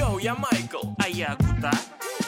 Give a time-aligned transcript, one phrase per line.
[0.00, 1.70] Yo, я Майкл, а я Кута.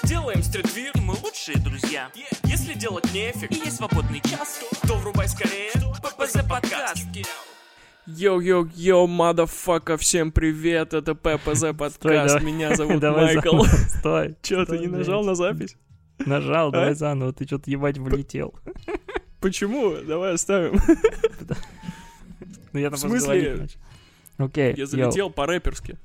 [0.05, 2.11] Делаем streetwear, и мы лучшие друзья.
[2.45, 5.71] Если делать нефиг, и есть свободный час, то врубай скорее
[6.03, 7.07] ППЗ подкаст.
[8.07, 13.63] Yo-yo-yo, motherfucka, всем привет, это ППЗ подкаст, меня зовут Давай Майкл.
[13.63, 13.65] заново.
[13.99, 14.37] Стой.
[14.43, 15.77] Чё, ты не нажал на запись?
[16.19, 16.73] Нажал, А?
[16.73, 18.55] давай заново, ты что-то ебать влетел.
[19.41, 19.95] Почему?
[20.07, 20.79] Давай оставим.
[22.75, 23.67] Ну я там В смысле?
[24.37, 25.97] Окей, Я yo, залетел по-рэперски.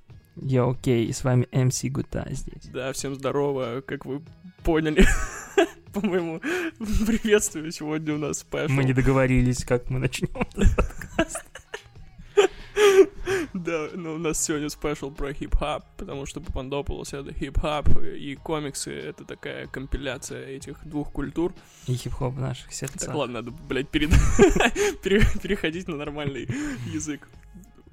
[0.41, 2.65] Yo, окей, и с вами MC Гута здесь.
[2.71, 4.21] Да, всем здорово, как вы
[4.63, 5.05] поняли.
[5.93, 6.39] По-моему,
[7.05, 8.71] приветствую, сегодня у нас special.
[8.71, 10.29] Мы не договорились, как мы начнем.
[13.53, 18.93] Да, но у нас сегодня special про хип-хоп, потому что Папандополос это хип-хоп, и комиксы
[18.93, 21.53] это такая компиляция этих двух культур.
[21.87, 23.15] И хип-хоп в наших Так, сердцах.
[23.15, 24.09] ладно, надо, блядь, перед...
[25.03, 26.47] переходить на нормальный
[26.93, 27.27] язык.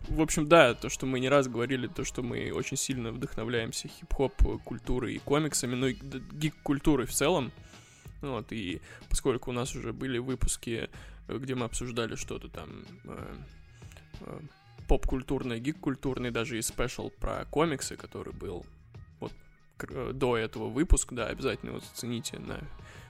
[0.09, 3.89] В общем, да, то, что мы не раз говорили, то, что мы очень сильно вдохновляемся
[3.89, 5.95] хип-хоп культурой и комиксами, ну и
[6.33, 7.53] гик-культурой в целом.
[8.21, 10.89] Вот, и поскольку у нас уже были выпуски,
[11.29, 13.35] э, где мы обсуждали что-то там э,
[14.21, 14.41] э,
[14.89, 18.65] поп-культурное, гик-культурное, даже и спешл про комиксы, который был
[19.21, 19.33] вот
[19.77, 22.61] к- э, до этого выпуска, да, обязательно его зацените на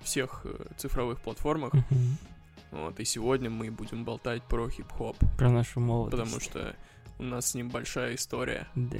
[0.03, 1.73] всех э, цифровых платформах.
[1.75, 2.19] Мгм.
[2.75, 6.21] Вот, и сегодня мы будем болтать про хип-хоп, Про нашу молодость.
[6.23, 6.75] потому что
[7.19, 8.67] у нас с ним большая история.
[8.75, 8.99] Да.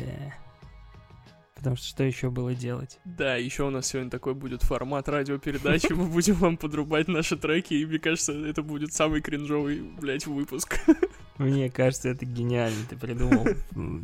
[1.65, 2.99] Потому что что еще было делать?
[3.07, 7.73] Да, еще у нас сегодня такой будет формат радиопередачи, мы будем вам подрубать наши треки,
[7.73, 10.79] и мне кажется, это будет самый кринжовый, блядь, выпуск.
[11.39, 13.47] Мне кажется, это гениально, ты придумал.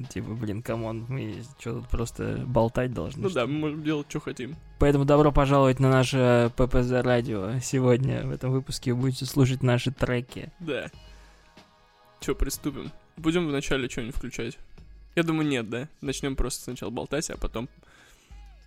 [0.08, 3.24] Типа, блин, come on, мы что тут просто болтать должны?
[3.24, 4.56] Ну да, мы можем делать, что хотим.
[4.78, 7.58] Поэтому добро пожаловать на наше ППЗ радио.
[7.60, 10.50] Сегодня в этом выпуске вы будете слушать наши треки.
[10.60, 10.90] Да.
[12.20, 12.90] Че, приступим?
[13.18, 14.58] Будем вначале что-нибудь включать?
[15.16, 15.88] Я думаю, нет, да?
[16.00, 17.68] Начнем просто сначала болтать, а потом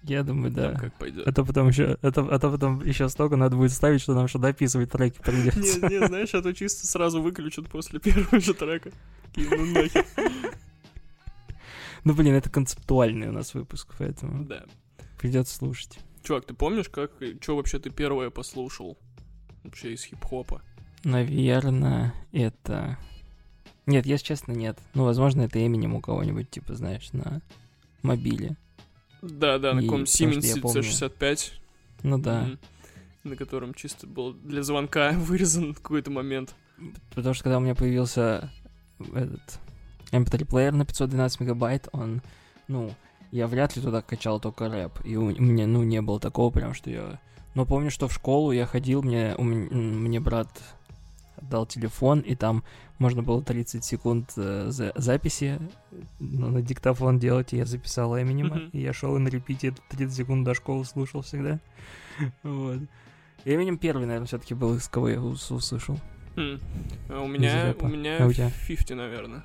[0.04, 0.80] Я думаю, там да.
[0.80, 1.26] как пойдет.
[1.28, 4.14] А то потом еще, а то, а то потом еще столько надо будет ставить, что
[4.14, 5.80] нам что дописывать треки придется.
[5.88, 8.92] Не, не, знаешь, а то чисто сразу выключат после первого же трека.
[9.36, 10.06] Ну нахер.
[12.04, 14.66] Ну блин, это концептуальный у нас выпуск, поэтому Да.
[15.18, 15.98] придется слушать.
[16.24, 17.12] Чувак, ты помнишь, как,
[17.42, 18.98] что вообще ты первое послушал?
[19.64, 20.62] Вообще из хип-хопа.
[21.06, 22.98] Наверное, это...
[23.86, 24.78] Нет, если честно, нет.
[24.94, 27.42] Ну, возможно, это Эминем у кого-нибудь, типа, знаешь, на
[28.02, 28.56] мобиле.
[29.22, 30.82] Да, да, на каком Siemens я помню.
[30.82, 31.52] C65.
[32.04, 32.50] Ну да.
[33.24, 36.56] На котором чисто был для звонка вырезан какой-то момент.
[37.16, 38.52] Потому что когда у меня появился
[39.00, 39.60] этот
[40.12, 42.22] MP3 плеер на 512 мегабайт, он,
[42.68, 42.94] ну,
[43.32, 45.00] я вряд ли туда качал только рэп.
[45.06, 47.20] И у, у меня, ну, не было такого прям, что я...
[47.56, 50.50] Но помню, что в школу я ходил, мне, у мне брат
[51.42, 52.64] дал телефон, и там
[53.00, 55.60] можно было 30 секунд э, за- записи
[56.20, 60.16] ну, на диктофон делать, и я записал Эминема, и я шел и на репите 30
[60.16, 61.60] секунд до школы слушал всегда.
[62.44, 62.80] Вот.
[63.46, 66.00] Эминем первый, наверное, все-таки был, из кого я ус- услышал.
[66.36, 66.60] Хм.
[67.10, 68.50] А у меня, у меня А у тебя?
[68.68, 69.44] 50, наверное.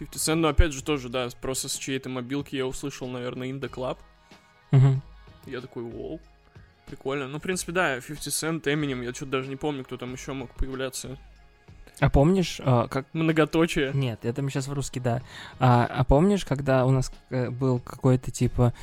[0.00, 3.70] 50 Cent, но опять же тоже, да, просто с чьей-то мобилки я услышал, наверное, The
[3.70, 3.98] Club.
[4.72, 5.00] Мгм.
[5.46, 6.20] Я такой, вау,
[6.92, 7.26] прикольно.
[7.26, 10.34] Ну, в принципе, да, 50 Cent, Eminem, я что-то даже не помню, кто там еще
[10.34, 11.16] мог появляться.
[12.00, 13.06] А помнишь, а, как...
[13.14, 13.92] Многоточие.
[13.94, 15.22] Нет, это мы сейчас в русский, да.
[15.58, 18.74] А, а помнишь, когда у нас э, был какой-то, типа...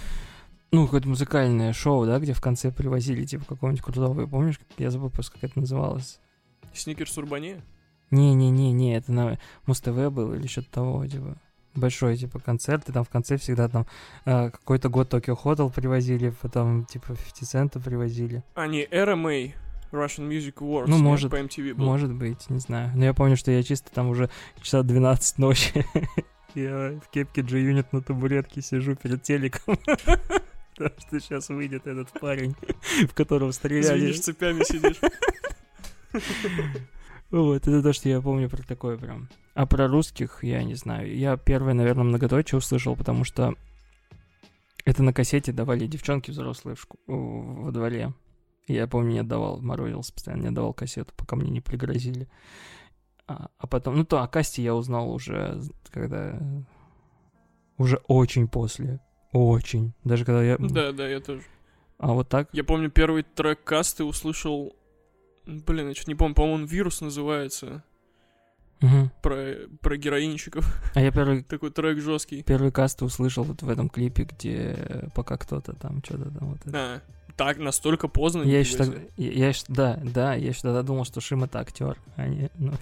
[0.71, 4.59] Ну, какое-то музыкальное шоу, да, где в конце привозили, типа, какого-нибудь крутого, помнишь?
[4.77, 6.19] Я забыл просто, как это называлось.
[6.73, 7.61] Сникерс Урбане?
[8.11, 11.37] Не-не-не-не, это на Муз-ТВ был или что-то того, типа,
[11.75, 13.85] большой, типа, концерт, и там в конце всегда там
[14.25, 18.43] э, какой-то год Токио Хотел привозили, потом, типа, 50 цента привозили.
[18.55, 19.53] А, не, RMA,
[19.91, 20.85] Russian Music Awards.
[20.87, 21.85] Ну, может, По MTV был.
[21.85, 22.91] Может быть, не знаю.
[22.95, 24.29] Но я помню, что я чисто там уже
[24.61, 25.85] часа 12 ночи.
[26.55, 29.77] Я в кепке G-Unit на табуретке сижу перед телеком.
[30.75, 32.55] Потому что сейчас выйдет этот парень,
[33.07, 33.99] в которого стреляли.
[33.99, 34.99] Звенишь цепями сидишь.
[37.31, 39.29] Вот, это то, что я помню про такое прям.
[39.53, 41.15] А про русских я не знаю.
[41.15, 43.55] Я первое, наверное, многоточие услышал, потому что
[44.85, 48.13] это на кассете давали девчонки взрослые в шку- во дворе.
[48.67, 52.27] Я помню, не отдавал, морозился постоянно, не отдавал кассету, пока мне не пригрозили.
[53.27, 55.61] А, а потом, ну то о касте я узнал уже,
[55.91, 56.39] когда...
[57.77, 58.99] Уже очень после.
[59.31, 59.93] Очень.
[60.03, 60.57] Даже когда я...
[60.57, 61.43] Да, да, я тоже.
[61.97, 62.49] А вот так?
[62.53, 64.75] Я помню, первый трек касты услышал...
[65.49, 67.83] Блин, я что-то не помню, по-моему, он «Вирус» называется.
[68.81, 69.11] Мгм.
[69.21, 70.65] Про, про героинщиков.
[70.95, 72.43] А я первый Такой трек жесткий.
[72.43, 76.59] Первый каст услышал вот в этом клипе, где э, пока кто-то там что-то там вот
[76.65, 76.71] это.
[76.73, 77.01] А,
[77.35, 78.43] так, настолько поздно.
[78.43, 79.09] Я еще себе.
[79.17, 82.49] я, я еще, да, да, я еще тогда думал, что Шим это актер, а не,
[82.57, 82.73] ну,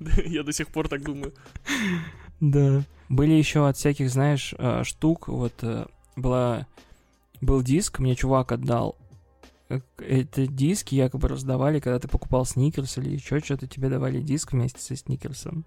[0.26, 1.32] Я до сих пор так думаю.
[2.40, 2.82] Да.
[3.08, 5.86] Были еще от всяких, знаешь, э, штук, вот э,
[6.16, 6.66] была,
[7.40, 8.96] был диск, мне чувак отдал,
[9.68, 14.80] это диски якобы раздавали, когда ты покупал сникерс или еще что-то, тебе давали диск вместе
[14.80, 15.64] со сникерсом.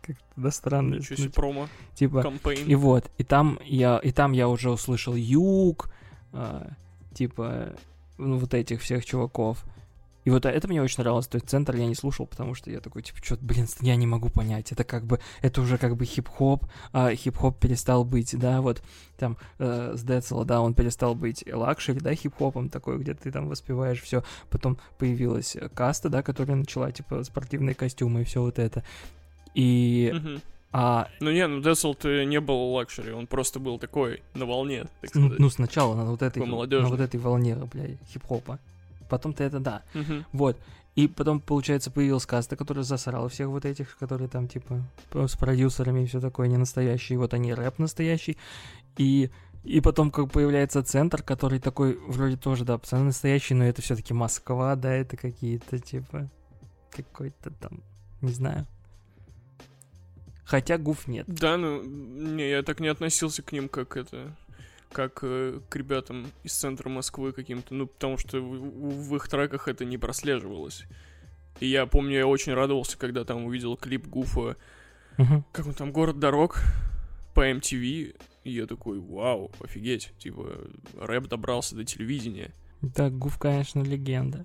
[0.00, 0.94] Как-то да странно.
[0.94, 2.66] Ничего себе, промо, Типа, кампейн.
[2.66, 5.90] и вот, и там я, и там я уже услышал юг,
[6.32, 6.70] а,
[7.12, 7.76] типа,
[8.16, 9.64] ну, вот этих всех чуваков.
[10.26, 11.28] И вот это мне очень нравилось.
[11.28, 14.08] То есть центр я не слушал, потому что я такой, типа, что блин, я не
[14.08, 14.72] могу понять.
[14.72, 18.82] Это как бы, это уже как бы хип-хоп, а хип-хоп перестал быть, да, вот
[19.16, 23.48] там э, с Децла, да, он перестал быть luxury, да, хип-хопом такой, где ты там
[23.48, 24.24] воспеваешь все.
[24.50, 28.82] Потом появилась Каста, да, которая начала, типа, спортивные костюмы и все вот это.
[29.54, 30.10] И...
[30.12, 30.40] Мгм.
[30.72, 35.14] А, Ну не, ну Децл не был luxury, он просто был такой, на волне, так
[35.14, 35.38] ну, сказать.
[35.38, 38.58] ну, сначала на вот этой, на вот этой волне, бля, хип-хопа.
[39.08, 39.82] Потом-то это да.
[39.94, 40.24] Мгм.
[40.32, 40.58] Вот.
[40.96, 44.82] И потом, получается, появилась каста, которая засрала всех вот этих, которые там, типа,
[45.12, 47.16] с продюсерами и все такое, не настоящий.
[47.16, 48.38] Вот они рэп настоящий.
[48.96, 49.30] И,
[49.62, 54.14] и потом, как появляется центр, который такой, вроде тоже, да, пацаны настоящие, но это все-таки
[54.14, 56.30] Москва, да, это какие-то, типа,
[56.90, 57.82] какой-то там,
[58.22, 58.66] не знаю.
[60.46, 61.26] Хотя гуф нет.
[61.26, 64.34] Да, ну, не, я так не относился к ним, как это,
[64.92, 69.68] как э, к ребятам из центра Москвы каким-то, ну, потому что в, в- их треках
[69.68, 70.84] это не прослеживалось.
[71.60, 74.56] И я помню, я очень радовался, когда там увидел клип Гуфа,
[75.18, 75.44] Мгм.
[75.52, 76.60] как он там, «Город дорог»
[77.34, 80.58] по MTV, и я такой, вау, офигеть, типа,
[80.98, 82.52] рэп добрался до телевидения.
[82.82, 84.44] Да, Гуф, конечно, легенда.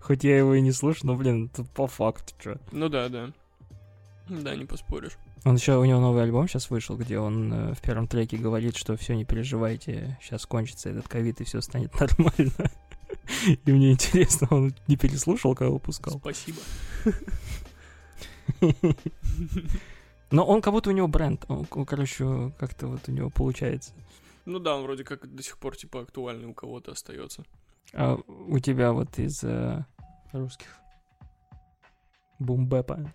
[0.00, 2.58] Хоть я его и не слушаю, но, блин, это по факту, что.
[2.72, 3.30] Ну да, да.
[4.28, 5.18] Да, не поспоришь.
[5.46, 8.76] Он еще, у него новый альбом сейчас вышел, где он э, в первом треке говорит,
[8.76, 12.68] что все, не переживайте, сейчас кончится этот ковид и все станет нормально.
[13.64, 16.18] И мне интересно, он не переслушал, когда выпускал.
[16.18, 16.58] Спасибо.
[20.32, 23.92] Но он как будто у него бренд, он, короче, как-то вот у него получается.
[24.46, 27.44] Ну да, он вроде как до сих пор, типа, актуальный у кого-то остается.
[27.92, 29.84] А у тебя вот из э,
[30.32, 30.76] русских
[32.40, 33.12] бумбэпа.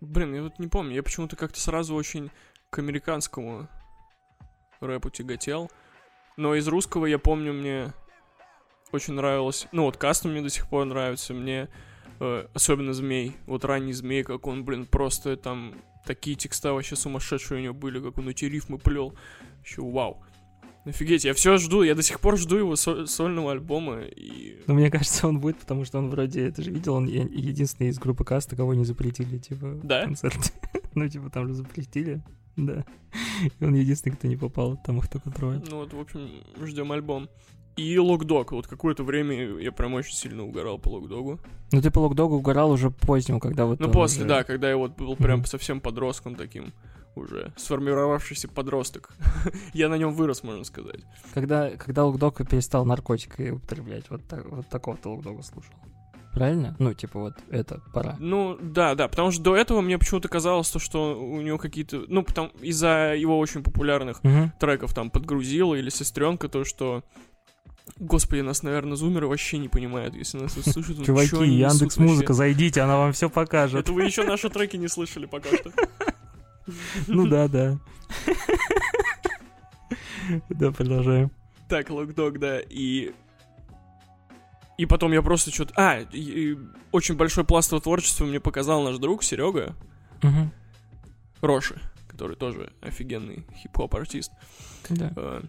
[0.00, 2.30] Блин, я вот не помню, я почему-то как-то сразу очень
[2.70, 3.68] к американскому
[4.80, 5.70] рэпу тяготел.
[6.36, 7.92] Но из русского я помню, мне
[8.92, 9.68] очень нравилось.
[9.72, 11.34] Ну вот Кастом мне до сих пор нравится.
[11.34, 11.68] Мне
[12.18, 13.36] э, особенно Змей.
[13.46, 15.74] Вот ранний Змей, как он, блин, просто там
[16.06, 19.14] такие текста вообще сумасшедшие у него были, как он эти рифмы плел.
[19.64, 20.24] Еще вау.
[20.84, 24.00] Офигеть, я все жду, я до сих пор жду его со- сольного альбома.
[24.00, 24.56] И...
[24.66, 27.98] Но мне кажется, он будет, потому что он вроде, ты же видел, он единственный из
[27.98, 30.02] группы каста, кого не запретили, типа, Да?
[30.02, 30.52] в концерте.
[30.94, 32.22] ну, типа, там же запретили,
[32.56, 32.84] да.
[33.60, 35.62] И он единственный, кто не попал, там их только трое.
[35.70, 36.28] Ну вот, в общем,
[36.64, 37.28] ждем альбом.
[37.76, 38.52] И Локдог.
[38.52, 41.40] Вот какое-то время я прям очень сильно угорал по Локдогу.
[41.72, 44.76] Ну, ты по Локдогу угорал уже позднем, когда вот Ну, после, уже- да, когда я
[44.76, 46.72] вот был прям совсем подростком таким
[47.14, 49.10] уже, сформировавшийся подросток.
[49.74, 51.00] я на нем вырос, можно сказать.
[51.34, 55.72] Когда, когда Локдог перестал наркотики употреблять, вот, так, вот такого ты Локдога слушал.
[56.32, 56.76] Правильно?
[56.78, 58.16] Ну, типа, вот это пора.
[58.20, 62.04] Ну, да, да, потому что до этого мне почему-то казалось, то, что у него какие-то...
[62.06, 64.52] Ну, потому из-за его очень популярных Мгм.
[64.60, 67.02] треков там «Подгрузила» или «Сестренка», то, что...
[67.98, 70.98] Господи, нас, наверное, зумеры вообще не понимают, если нас тут слышат.
[70.98, 73.80] ну, Чуваки, Яндекс Музыка, зайдите, она вам все покажет.
[73.80, 75.72] Это вы еще наши треки не слышали пока что.
[77.06, 77.78] Ну да, да.
[80.48, 81.30] Да, продолжаем.
[81.68, 83.12] Так, Локдог, да, и...
[84.78, 85.72] И потом я просто что-то...
[85.76, 86.58] А, и- и
[86.90, 89.74] очень большой пласт его творчества мне показал наш друг Серега.
[91.42, 94.30] Роши, который тоже офигенный хип-хоп артист.
[94.90, 95.12] Да.
[95.16, 95.42] Э,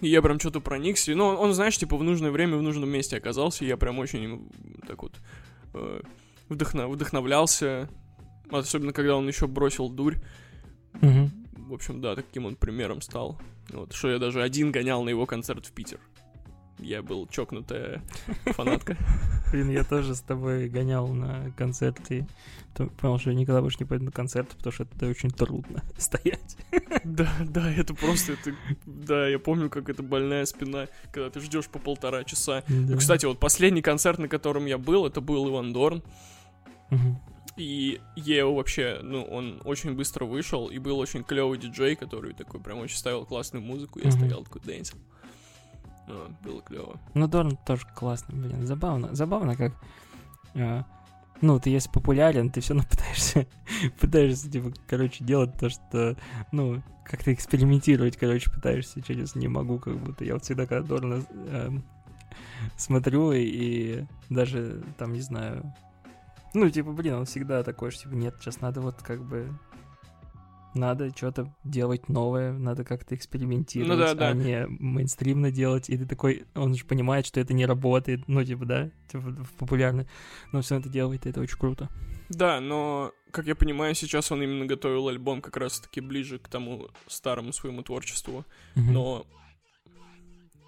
[0.00, 1.14] И я прям что-то проникся.
[1.14, 3.64] Ну, он, он, знаешь, типа в нужное время, в нужном месте оказался.
[3.64, 4.48] И я прям очень им
[4.86, 5.14] так вот
[5.74, 6.00] э,
[6.48, 7.88] вдохно- вдохновлялся.
[8.50, 10.16] Особенно, когда он еще бросил дурь.
[11.00, 11.30] Мгм.
[11.56, 13.38] В общем, да, таким он примером стал.
[13.70, 16.00] Вот, что я даже один гонял на его концерт в Питер.
[16.78, 18.02] Я был чокнутая
[18.46, 18.96] фанатка.
[19.50, 22.26] Блин, я тоже с тобой гонял на концерты.
[23.00, 26.56] Понял, что я никогда больше не пойду на концерт, потому что это очень трудно стоять.
[27.04, 28.54] Да, да, это просто, это,
[28.86, 32.62] да, я помню, как это больная спина, когда ты ждешь по полтора часа.
[32.68, 32.74] Да.
[32.74, 36.02] Ну, Кстати, вот последний концерт, на котором я был, это был Иван Дорн.
[36.90, 37.18] Мгм.
[37.56, 42.34] И я его вообще, ну, он очень быстро вышел, и был очень клевый диджей, который
[42.34, 44.18] такой прям очень ставил классную музыку, я Мгм.
[44.18, 44.98] стоял такой дэнсил.
[46.08, 47.00] А, было клево.
[47.14, 48.66] Ну, Дорн тоже классный, блин.
[48.66, 49.14] Забавно.
[49.14, 49.72] Забавно, как...
[50.54, 50.84] а,
[51.40, 53.46] ну, ты если популярен, ты все равно пытаешься,
[54.00, 56.16] пытаешься, типа, короче, делать то, что,
[56.52, 60.24] ну, как-то экспериментировать, короче, пытаешься через «не могу», как будто.
[60.24, 61.84] Я вот всегда, когда Дорна эм,
[62.76, 65.74] смотрю, и, и даже, там, не знаю,
[66.58, 69.52] ну, типа, блин, он всегда такой, что, типа, нет, сейчас надо вот, как бы,
[70.74, 74.28] надо что-то делать новое, надо как-то экспериментировать, Ну да, да.
[74.28, 75.88] а не мейнстримно делать.
[75.90, 79.52] И ты такой, он же понимает, что это не работает, ну, типа, да, типа, в
[79.54, 80.06] популярной,
[80.52, 81.88] но все это делает, и это очень круто.
[82.28, 86.88] Да, но, как я понимаю, сейчас он именно готовил альбом как раз-таки ближе к тому
[87.06, 88.44] старому своему творчеству.
[88.74, 88.92] Мгм.
[88.92, 89.26] Но...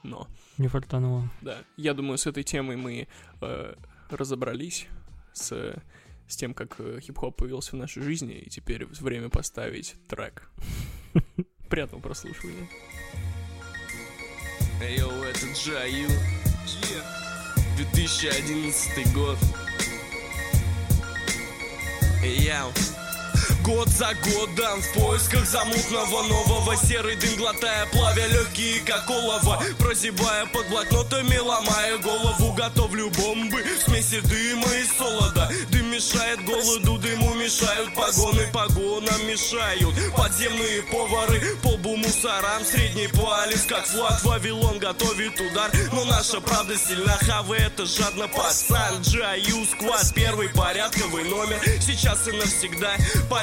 [0.02, 0.26] Но...
[0.56, 1.28] Не фартануло.
[1.42, 3.06] Да, я думаю, с этой темой мы
[3.42, 3.74] э,
[4.08, 4.88] разобрались,
[5.32, 5.82] с,
[6.28, 10.50] с тем, как э, хип-хоп появился в нашей жизни, и теперь время поставить трек.
[11.68, 12.68] Приятного прослушивания.
[14.80, 16.08] Йоу, это Джаю.
[17.76, 19.38] 2011 год.
[22.22, 22.70] Яу.
[23.64, 26.76] Год за годом в поисках замутного нового.
[26.76, 29.62] Серый дым глотая, плавя легкие, как олово.
[29.78, 35.50] Прозябая под блокнотами, ломая голову Готовлю бомбы, смеси дыма и солода.
[35.70, 41.40] Дым мешает голоду, дыму мешают погоны Погонам мешают подземные повары.
[41.62, 47.56] По лбу мусорам, средний палец, как флаг Вавилон готовит удар, но наша правда сильна Хавы
[47.56, 52.96] это жадно пацан, Джаю сквад Первый порядковый номер, сейчас и навсегда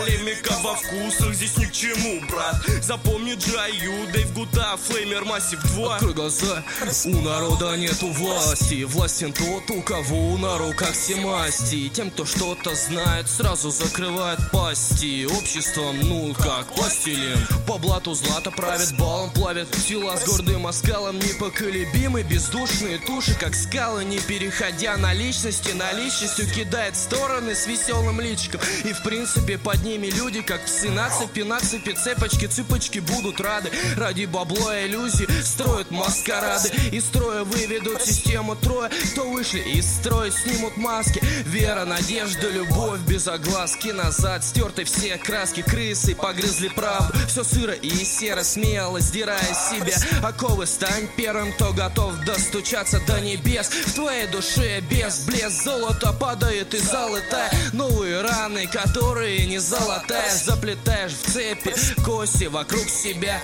[0.08, 2.56] Полемика во вкусах, здесь ни к чему, брат.
[2.82, 6.64] Запомни Джаю, Дэйв Гута, Флеймер, Массив 2 Открой глаза,
[7.06, 8.86] у народа нету власти.
[8.86, 11.90] Властен тот, у кого на руках все масти.
[11.90, 15.26] Тем, кто что-то знает, сразу закрывает пасти.
[15.26, 21.20] Обществом, ну, как пластилин По блату злато правит балом, плавят тела с гордым оскалом.
[21.20, 27.68] Непоколебимы, бездушные туши, как скалы Не переходя на личности, на личностью кидает в стороны с
[27.68, 28.62] веселым личиком.
[28.86, 30.89] И в принципе под ними люди, как псы.
[30.89, 33.72] На цепи, на цепи Цепочки, цыпочки будут рады.
[33.96, 36.70] Ради бабло и иллюзий строят маскарады.
[36.92, 41.22] Из строя выведут систему трое Кто вышли из строя, снимут маски.
[41.46, 43.89] Вера, надежда, любовь без огласки.
[43.89, 45.62] Назад стерты все краски.
[45.62, 47.18] Крысы погрызли правду.
[47.27, 50.68] Все сыро и серо, смело сдирая с себя Оковы.
[50.68, 53.68] Стань первым, кто готов достучаться до небес.
[53.68, 55.63] В твоей душе без блеск.
[55.63, 63.41] Золото падает и золотая Новые раны, которые не золотая Заплетаешь в цепи коси вокруг себя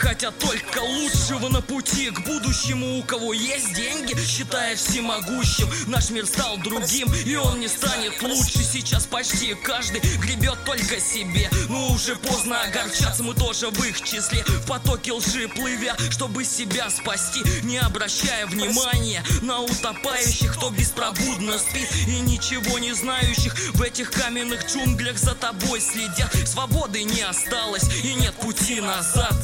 [0.00, 2.98] хотят только лучшего на пути к будущему.
[2.98, 5.68] У кого есть деньги, считает всемогущим.
[5.86, 8.64] Наш мир стал другим, и он не станет лучше.
[8.64, 11.50] Сейчас почти каждый гребет только себе.
[11.68, 14.42] Но уже поздно огорчаться, мы тоже в их числе.
[14.42, 17.40] В потоке лжи плывя, чтобы себя спасти.
[17.62, 21.88] Не обращая внимания на утопающих Кто беспробудно спит.
[22.08, 26.32] И ничего не знающих В этих каменных джунглях за тобой следят.
[26.46, 29.34] Свободы не осталось и нет пути назад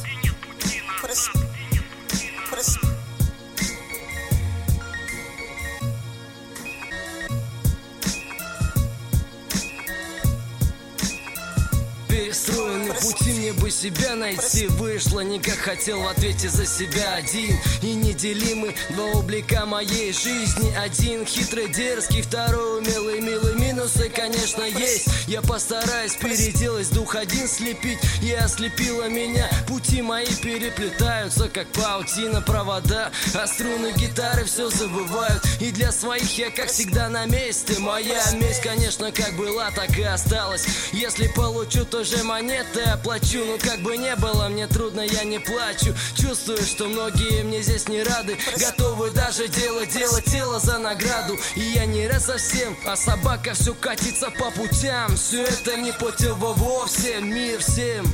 [12.08, 14.66] Перестроены пути мне бы себя найти.
[14.66, 17.56] Вышло не как хотел в ответе за себя один.
[17.82, 20.74] И неделимы два облика моей жизни.
[20.76, 25.06] Один хитрый, дерзкий, второй умелый, милый Минусы, конечно, есть.
[25.26, 27.98] Я постараюсь переделать дух один слепить.
[28.22, 33.10] И ослепила меня Пути мои переплетаются, как паутина провода.
[33.34, 35.44] А струны гитары все забывают.
[35.60, 37.78] И для своих я, как всегда, на месте.
[37.78, 40.66] Моя месть, конечно, как была, так и осталась.
[40.92, 43.44] Если получу тоже монеты, оплачу.
[43.44, 45.94] Ну как бы не было, мне трудно, я не плачу.
[46.16, 48.38] Чувствую, что многие мне здесь не рады.
[48.56, 51.36] Готовы даже делать, делать тело за награду.
[51.56, 55.16] И я не раз совсем, а собака все катится по путям.
[55.16, 58.04] Все это не противо вовсе, мир всем.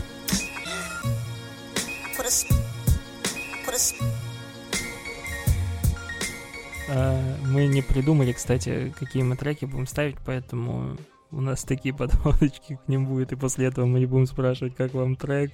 [6.88, 10.96] А, Мы не придумали, кстати, какие мы треки будем ставить, поэтому
[11.30, 14.94] у нас такие подводочки к ним будет, и после этого мы не будем спрашивать, как
[14.94, 15.52] вам трек,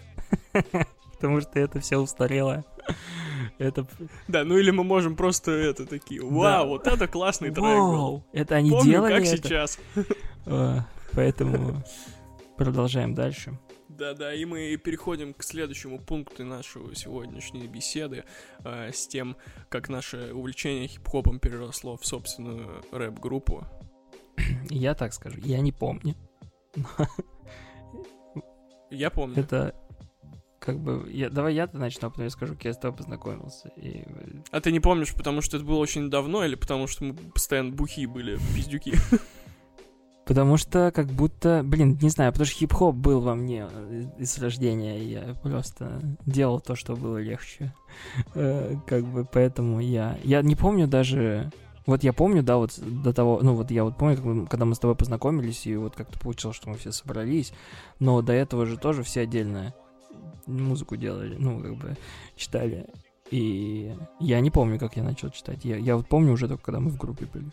[1.12, 2.64] потому что это все устарело.
[3.58, 3.86] Это...
[4.28, 6.64] Да, ну или мы можем просто это такие, вау, Да.
[6.64, 7.62] вот это классный трек.
[7.64, 8.24] Вау!
[8.32, 9.36] Это они Помню, делали как это?
[9.36, 9.78] сейчас.
[10.46, 11.82] А, Поэтому
[12.56, 13.58] продолжаем дальше.
[13.88, 18.24] Да-да, и мы переходим к следующему пункту нашего сегодняшней беседы
[18.64, 19.36] э, с тем,
[19.68, 23.66] как наше увлечение хип-хопом переросло в собственную рэп-группу.
[24.70, 26.14] Я так скажу, я не помню.
[28.90, 29.40] Я помню.
[29.40, 29.74] Это
[30.68, 31.10] как бы...
[31.10, 33.70] Я, давай я-то начну, а потом я скажу, как я с тобой познакомился.
[33.76, 34.04] И...
[34.06, 37.14] э, А ты не помнишь, потому что это было очень давно, или потому что мы
[37.14, 38.92] постоянно бухи были, пиздюки?
[40.26, 44.36] Потому что как будто, блин, не знаю, потому что хип-хоп был во мне э, из
[44.36, 47.72] рождения, и я просто делал то, что было легче.
[48.34, 50.18] Э, Как бы поэтому я...
[50.24, 51.50] Я не помню даже...
[51.86, 54.66] Вот я помню, да, вот до того, ну вот я вот помню, как мы- когда
[54.66, 57.54] мы с тобой познакомились, и вот как-то получилось, что мы все собрались,
[57.98, 59.72] но до этого же тоже все отдельно
[60.48, 61.96] музыку делали, ну, как бы
[62.36, 62.86] читали.
[63.30, 65.64] И я не помню, как я начал читать.
[65.64, 67.46] Я, я вот помню уже только, когда мы в группе были.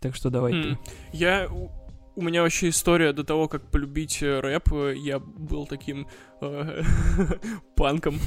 [0.00, 0.78] Так что давай М, ты.
[1.12, 1.48] Я...
[1.50, 1.70] у-
[2.16, 4.94] меня вообще история до того, как полюбить э, рэп.
[4.96, 6.06] Я был таким
[6.42, 6.82] э,
[7.76, 8.18] панком.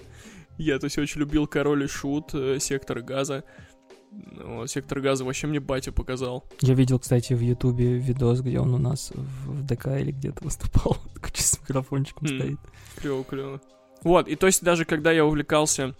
[0.58, 3.44] Я, то есть, очень любил Король и Шут, э, Сектор Газа.
[4.44, 6.44] Вот, Сектор Газа вообще мне батя показал.
[6.60, 10.44] Я видел, кстати, в Ютубе видос, где он у нас в, в ДК или где-то
[10.44, 10.96] выступал.
[11.14, 12.38] Такой с микрофончиком М.
[12.38, 12.58] стоит.
[12.96, 13.60] Клево, клево.
[14.02, 15.94] Вот, и то есть даже когда я увлекался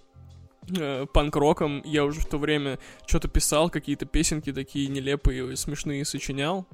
[0.68, 6.66] э, панк-роком, я уже в то время что-то писал, какие-то песенки такие нелепые, смешные сочинял.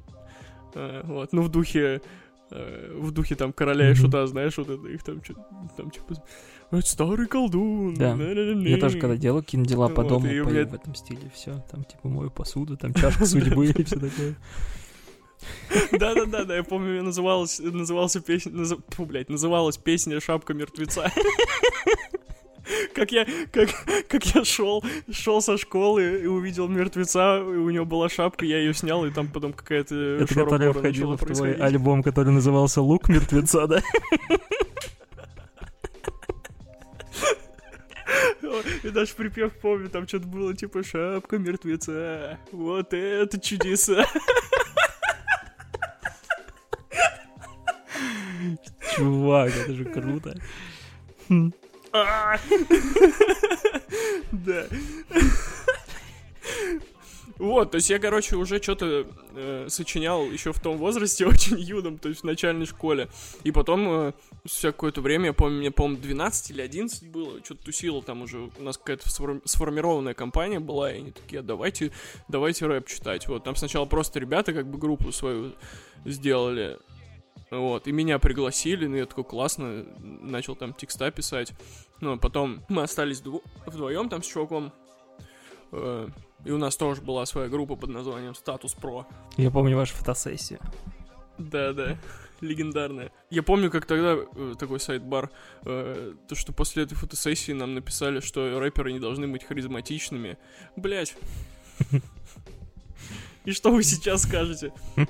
[0.75, 2.02] Э, вот, ну в духе
[2.50, 5.34] э, в духе там короля и шута, знаешь, вот это их там что
[5.76, 6.22] там типа
[6.72, 7.94] «Вот старый колдун.
[7.94, 8.16] Да.
[8.16, 8.66] на-на-на-на».
[8.66, 11.30] Я тоже, когда делал какие-то дела по дому, пою в этом стиле.
[11.34, 14.36] Все, там типа мою посуду, там чашка судьбы и все такое.
[15.92, 21.10] Да-да-да, да, я помню, называлась, назывался песня, назов- фу, блядь, называлась песня «Шапка мертвеца».
[22.94, 23.70] Как я, как,
[24.08, 28.58] как я шел, шел со школы и увидел мертвеца, и у него была шапка, я
[28.58, 33.08] ее снял, и там потом какая-то Это которая входила в твой альбом, который назывался «Лук
[33.08, 33.82] мертвеца», да?
[38.82, 44.04] И даже припев помню, там что-то было типа «Шапка мертвеца, вот это чудеса».
[48.97, 50.37] Чувак, это же круто.
[51.92, 52.37] А!
[54.32, 54.66] Да.
[57.42, 61.98] Вот, то есть я, короче, уже что-то э, сочинял еще в том возрасте, очень юном,
[61.98, 63.09] то есть в начальной школе.
[63.42, 64.12] И потом, э,
[64.46, 68.48] спустя какое-то время, я помню, мне, по-моему, 12 или 11 было, что-то тусило там уже,
[68.57, 71.90] у нас какая-то сформ- сформированная компания была, и они такие, «А давайте,
[72.28, 73.26] давайте рэп читать.
[73.26, 75.52] Вот, там сначала просто ребята как бы группу свою
[76.05, 76.78] сделали,
[77.50, 81.52] вот, и меня пригласили, ну я такой классно, начал там текста писать.
[82.00, 84.72] Ну, а потом мы остались дво- вдвоем там с чуваком.
[85.72, 86.09] Э,
[86.44, 89.07] И у нас тоже была своя группа под названием Статус Про.
[89.37, 90.59] Я помню вашу фотосессию.
[91.38, 91.96] Да-да,
[92.40, 93.12] легендарная.
[93.31, 95.31] Я помню, как тогда э, такой сайт-бар,
[95.64, 100.38] э, то, что после этой фотосессии нам написали, что рэперы не должны быть харизматичными.
[100.76, 101.16] Блять.
[103.44, 104.72] И что вы сейчас скажете?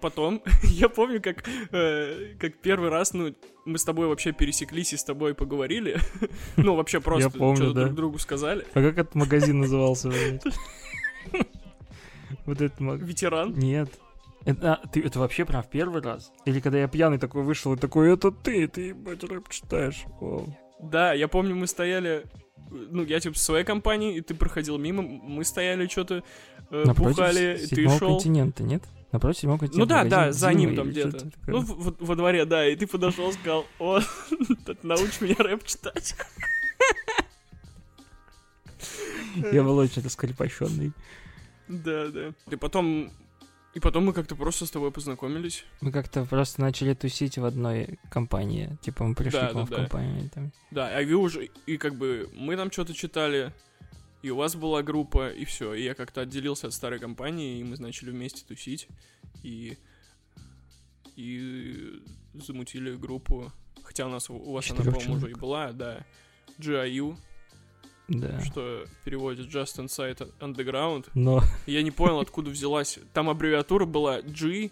[0.00, 4.96] Потом, я помню, как, э, как первый раз, ну, мы с тобой вообще пересеклись и
[4.96, 5.98] с тобой поговорили.
[6.56, 7.84] Ну, вообще просто что-то да.
[7.84, 8.66] друг другу сказали.
[8.72, 10.10] А как этот магазин назывался?
[12.44, 13.06] Вот этот магазин.
[13.06, 13.52] Ветеран.
[13.54, 13.90] Нет.
[14.44, 16.32] Это, а, ты, это вообще прям в первый раз?
[16.44, 20.04] Или когда я пьяный такой вышел и такой, это ты, ты, ебать, рэп читаешь.
[20.20, 20.56] Вау.
[20.80, 22.24] Да, я помню, мы стояли,
[22.70, 26.22] ну, я типа в своей компании, и ты проходил мимо, мы стояли что-то,
[26.70, 28.14] э, Напротив бухали, с- ты шел.
[28.16, 28.82] континента, нет?
[29.12, 29.78] Напротив седьмого континента.
[29.78, 31.30] Ну да, да, за ним там где-то.
[31.46, 34.00] Ну, в- в- во дворе, да, и ты подошел, сказал, о,
[34.82, 36.16] научишь меня рэп читать.
[39.52, 40.92] Я был очень раскрепощенный.
[41.68, 42.32] Да, да.
[42.50, 43.10] И потом,
[43.76, 45.66] и потом мы как-то просто с тобой познакомились.
[45.82, 48.78] Мы как-то просто начали тусить в одной компании.
[48.80, 49.76] Типа мы пришли Да, к вам да, в да.
[49.76, 50.30] компанию.
[50.30, 50.52] Там.
[50.70, 53.52] Да, а вы уже, и как бы мы там что-то читали,
[54.22, 55.74] и у вас была группа, и все.
[55.74, 58.88] И я как-то отделился от старой компании, и мы начали вместе тусить,
[59.42, 59.76] и,
[61.14, 63.52] и замутили группу.
[63.82, 66.06] Хотя у нас, у вас она, Четырёх по-моему, уже и была, да.
[66.58, 67.18] GIU,
[68.08, 68.40] Да.
[68.40, 71.06] что переводит Just Inside Underground.
[71.14, 72.98] Но Я не понял, откуда взялась.
[73.12, 74.70] Там аббревиатура была G,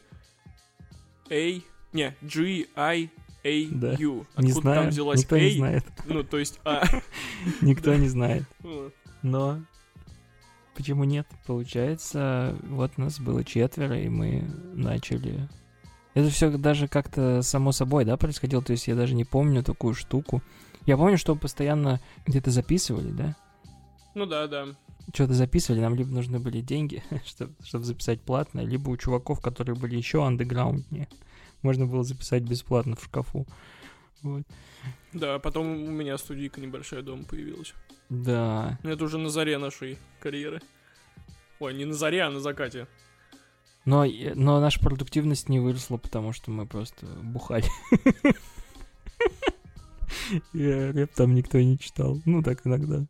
[1.30, 1.60] A,
[1.92, 3.10] не, G, I,
[3.44, 3.92] A, Да.
[3.98, 4.14] U.
[4.38, 5.40] не Откуда знаю, там взялась никто A?
[5.40, 5.84] не знает.
[6.06, 6.84] Ну, то есть А.
[7.60, 8.44] Никто не знает.
[9.22, 9.60] Но
[10.76, 11.26] почему нет?
[11.46, 14.42] Получается, вот нас было четверо, и мы
[14.74, 15.48] начали.
[16.14, 18.62] Это все даже как-то само собой, да, происходило.
[18.62, 20.42] То есть я даже не помню такую штуку.
[20.86, 23.36] Я помню, что постоянно где-то записывали, да?
[24.14, 24.66] Ну да, да.
[25.12, 29.76] Что-то записывали, нам либо нужны были деньги, чтобы, чтобы записать платно, либо у чуваков, которые
[29.76, 31.08] были еще андеграунднее,
[31.62, 33.46] можно было записать бесплатно в шкафу.
[34.22, 34.42] Вот.
[35.12, 37.74] Да, потом у меня студийка небольшая дома появилась.
[38.08, 38.78] Да.
[38.82, 40.60] Ну, это уже на заре нашей карьеры.
[41.60, 42.86] Ой, не на заре, а на закате.
[43.84, 47.66] Но, но наша продуктивность не выросла, потому что мы просто бухали.
[50.52, 52.20] Рэп там никто не читал.
[52.24, 53.04] Ну, так иногда.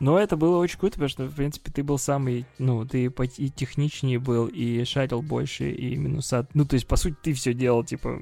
[0.00, 3.48] Но это было очень круто, потому что, в принципе, ты был самый, ну, ты и
[3.48, 6.46] техничнее был, и шарил больше, и минуса.
[6.52, 8.20] Ну, то есть, по сути, ты все делал, типа,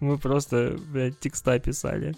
[0.00, 2.16] мы просто, блядь, текста писали.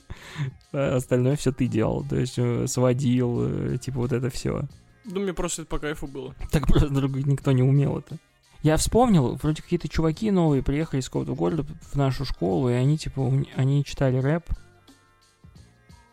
[0.73, 2.05] А остальное все ты делал.
[2.09, 3.43] То есть, э, сводил,
[3.75, 4.63] э, типа, вот это все.
[5.05, 6.35] Ну, мне просто это по кайфу было.
[6.51, 8.19] Так просто друг- никто не умел это.
[8.63, 12.99] Я вспомнил, вроде какие-то чуваки новые приехали из какого-то города в нашу школу, и они,
[12.99, 14.45] типа, они читали рэп.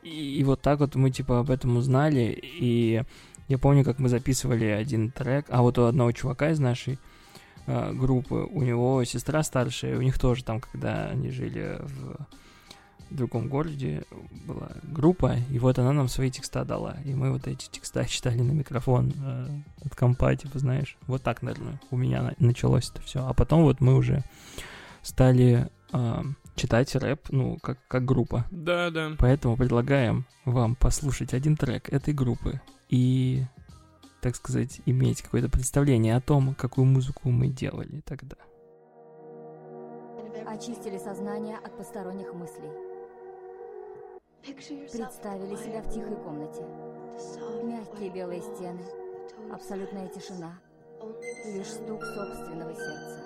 [0.04, 3.04] И, и вот так вот мы, типа, об этом узнали, и
[3.48, 7.00] я помню, как мы записывали один трек, а вот у одного чувака из нашей
[7.68, 12.28] э, группы, у него сестра старшая, у них тоже там, когда они жили в
[13.10, 14.04] другом городе,
[14.46, 18.42] была группа, и вот она нам свои текста дала, и мы вот эти текста читали
[18.42, 19.48] на микрофон э,
[19.86, 23.64] от компа, типа, знаешь, вот так, наверное, у меня на- началось это все, а потом
[23.64, 24.24] вот мы уже
[25.02, 26.24] стали э,
[26.56, 29.12] читать рэп, ну, как, как группа, Да, да.
[29.20, 33.44] Поэтому предлагаем вам послушать один трек этой группы и,
[34.22, 38.36] так сказать, иметь какое-то представление о том, какую музыку мы делали тогда.
[40.46, 42.70] Очистили сознание от посторонних мыслей.
[44.44, 46.64] Представили себя в тихой комнате.
[47.64, 48.82] Мягкие белые стены,
[49.52, 50.60] абсолютная тишина,
[51.46, 53.24] лишь стук собственного сердца.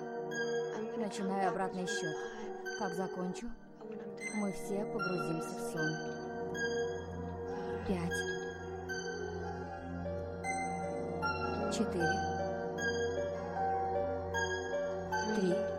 [0.96, 2.37] Начинаю обратный счет.
[2.76, 3.46] Как закончу,
[4.36, 5.96] мы все погрузимся в сон.
[7.86, 8.12] Пять.
[11.72, 12.12] Четыре.
[15.36, 15.77] Три.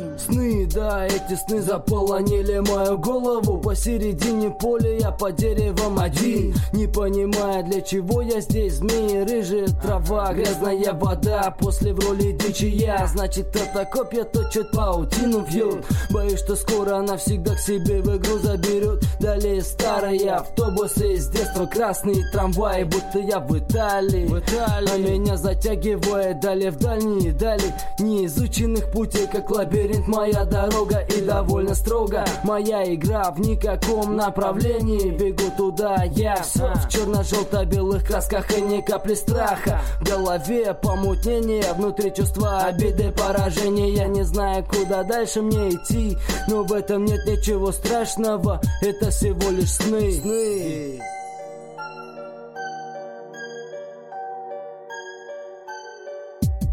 [0.00, 0.18] Один.
[0.18, 3.58] Сны, да, эти сны заполонили мою голову.
[3.58, 6.54] Посередине поля я по деревам один.
[6.72, 8.74] Не понимая, для чего я здесь.
[8.74, 11.54] Змеи, рыжая трава, грязная вода.
[11.58, 17.16] После в роли дичи я Значит, это копья точит паутину вьет Боюсь, что скоро она
[17.16, 19.04] всегда к себе в игру заберет.
[19.20, 24.26] Далее старые автобусы из детства Красные трамваи, будто я в Италии.
[24.26, 24.90] В Италии.
[24.92, 31.74] А меня затягивает далее в дальние дали Неизученных путей, как лабиринт Моя дорога и довольно
[31.74, 32.24] строго.
[32.44, 35.10] Моя игра в никаком направлении.
[35.10, 36.36] Бегу туда я.
[36.42, 39.80] Все в черно-желто-белых красках и ни капли страха.
[40.00, 44.06] В голове помутнение, внутри чувства обиды, поражения.
[44.06, 46.16] Не знаю, куда дальше мне идти
[46.48, 48.60] Но в этом нет ничего страшного.
[48.82, 51.19] Это всего лишь сны, сны.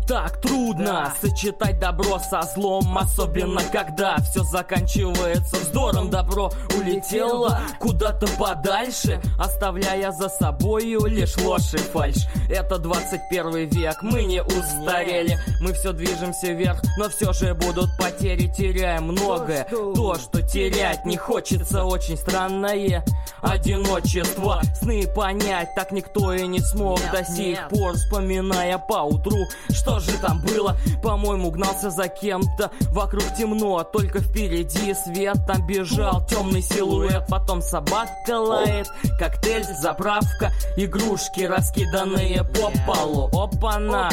[0.08, 6.10] Так трудно сочетать добро со злом Особенно когда все заканчивается вздором.
[6.10, 12.26] Добро улетело куда-то подальше Оставляя за собою лишь ложь и фальшь.
[12.50, 15.38] Это 21 век, мы не устарели.
[15.60, 21.18] Мы все движемся вверх, но все же будут потери Теряем многое, то, что терять не
[21.18, 23.04] хочется Очень странное
[23.42, 24.62] одиночество.
[24.80, 27.00] Сны понять так никто и не смог.
[27.12, 29.38] До сих пор, вспоминая поутру
[29.70, 30.76] Что же там было?
[31.02, 32.72] По-моему, гнался за кем-то.
[32.92, 35.38] Вокруг темно, только впереди свет.
[35.48, 37.28] Там бежал темный силуэт.
[37.28, 38.88] Потом собака лает.
[39.20, 43.30] Коктейль, заправка Игрушки, раскиданные по полу.
[43.34, 44.10] Опа-на!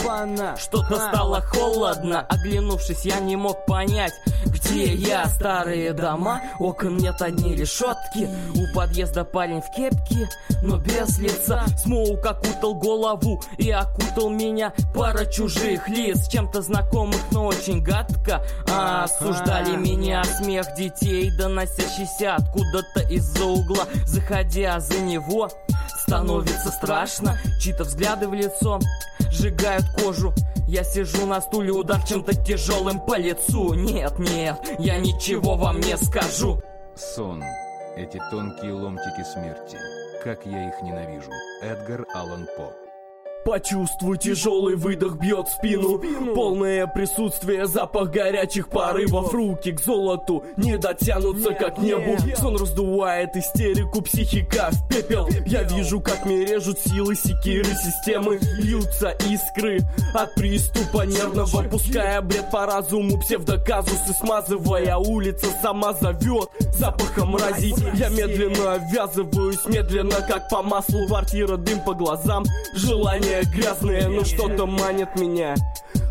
[0.57, 2.21] Что-то стало холодно.
[2.21, 4.13] Оглянувшись, я не мог понять
[4.47, 5.27] Где я?
[5.27, 8.29] Старые дома Окон нет одни решетки.
[8.55, 10.29] У подъезда парень в кепке
[10.63, 11.65] Но без лица.
[11.77, 14.73] Смоук окутал голову И окутал меня.
[14.95, 23.01] Пара чужих лиц Чем-то знакомых, но очень гадко а, Осуждали меня Смех детей Доносящийся откуда-то
[23.09, 25.51] из-за угла Заходя за него
[26.01, 28.79] Становится страшно Чьи-то взгляды в лицо
[29.31, 30.33] Сжигают кожу
[30.67, 35.97] Я сижу на стуле, удар чем-то тяжелым по лицу Нет, нет, я ничего вам не
[35.97, 36.63] скажу
[36.97, 37.43] Сон.
[37.97, 39.77] Эти тонкие ломтики смерти.
[40.23, 41.31] Как я их ненавижу.
[41.61, 42.84] Эдгар Аллан По.
[43.45, 46.01] Почувствуй тяжелый выдох бьет в спину.
[46.35, 49.33] Полное присутствие, запах горячих порывов.
[49.33, 55.29] Руки к золоту не дотянутся как к небу Сон раздувает истерику, психика в пепел.
[55.47, 58.39] Я вижу, как мне режут силы секиры системы.
[58.59, 59.81] Льются искры
[60.15, 61.65] от приступа нервного.
[61.65, 64.97] Пуская бред по разуму, псевдоказусы Смазывая.
[64.97, 71.07] Улица сама зовет запахом мрази Я медленно ввязываюсь, медленно как по маслу.
[71.07, 72.45] Квартира, дым по глазам,
[73.35, 75.55] желания грязные Но что-то манит меня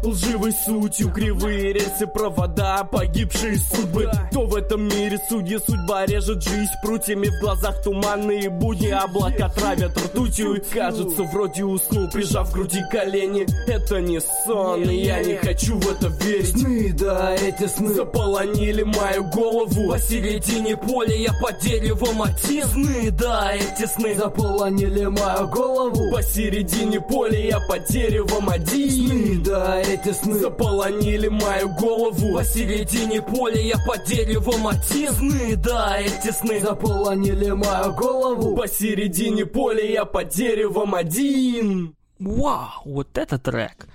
[0.06, 4.12] лживой сутью Кривые рельсы, провода, погибшие судьбы.
[4.30, 5.20] Кто в этом мире?
[5.30, 8.90] Судья, судьба режет жизнь Прутьями в глазах туманные будни.
[8.90, 15.04] Облака травят ртутью и кажется вроде уснул Прижав к груди колени, это не сон И
[15.04, 16.60] я не хочу в это верить.
[16.60, 17.94] Сны, да, эти сны.
[17.94, 19.92] Заполонили мою голову.
[19.92, 24.16] Посередине поля я под деревом один Сны, да, эти сны.
[24.16, 26.12] Заполонили мою голову.
[26.12, 28.90] Посередине поля я под деревом один.
[28.90, 30.34] Сны, да, эти сны.
[30.40, 32.34] Заполонили мою голову.
[32.34, 36.60] Посередине поля я под деревом один Сны, да, эти сны.
[36.60, 38.56] Заполонили мою голову.
[38.56, 41.96] Посередине поля я под деревом один.
[42.20, 43.88] Вау, вот это трек.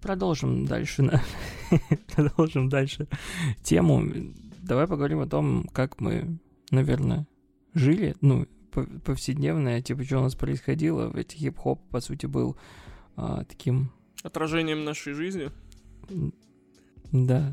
[0.00, 1.20] Продолжим дальше,
[2.14, 3.06] продолжим дальше
[3.62, 4.04] тему.
[4.62, 6.38] Давай поговорим о том, как мы,
[6.70, 7.26] наверное,
[7.74, 11.10] жили, ну, по- повседневное, типа, что у нас происходило.
[11.14, 12.56] Ведь хип-хоп, по сути, был
[13.16, 15.50] а, таким, Отражением нашей жизни.
[17.10, 17.52] да.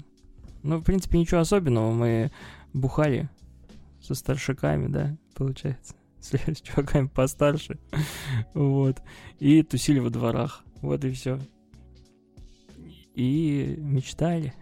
[0.62, 1.92] Ну, в принципе, ничего особенного.
[1.92, 2.32] Мы
[2.74, 3.30] бухали
[4.02, 5.96] со старшаками, да, получается.
[6.20, 7.80] С, с чуваками постарше.
[8.54, 9.02] Вот.
[9.40, 10.64] И тусили во дворах.
[10.82, 11.40] Вот и все.
[13.16, 14.54] И мечтали.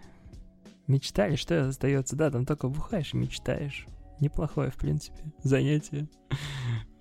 [0.86, 2.14] Мечтали, что остается?
[2.14, 3.86] Да, там только бухаешь и мечтаешь.
[4.20, 6.08] Неплохое, в принципе, занятие.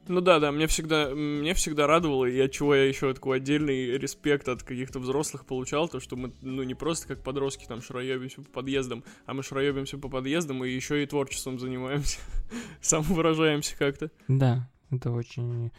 [0.08, 3.98] Ну да, да, мне всегда, мне всегда радовало, и от чего я еще такой отдельный
[3.98, 8.42] респект от каких-то взрослых получал, то, что мы, ну, не просто как подростки там шароебимся
[8.42, 12.20] по подъездам, а мы шароебимся по подъездам и еще и творчеством занимаемся,
[12.82, 14.10] самовыражаемся как-то.
[14.28, 15.72] Да, это очень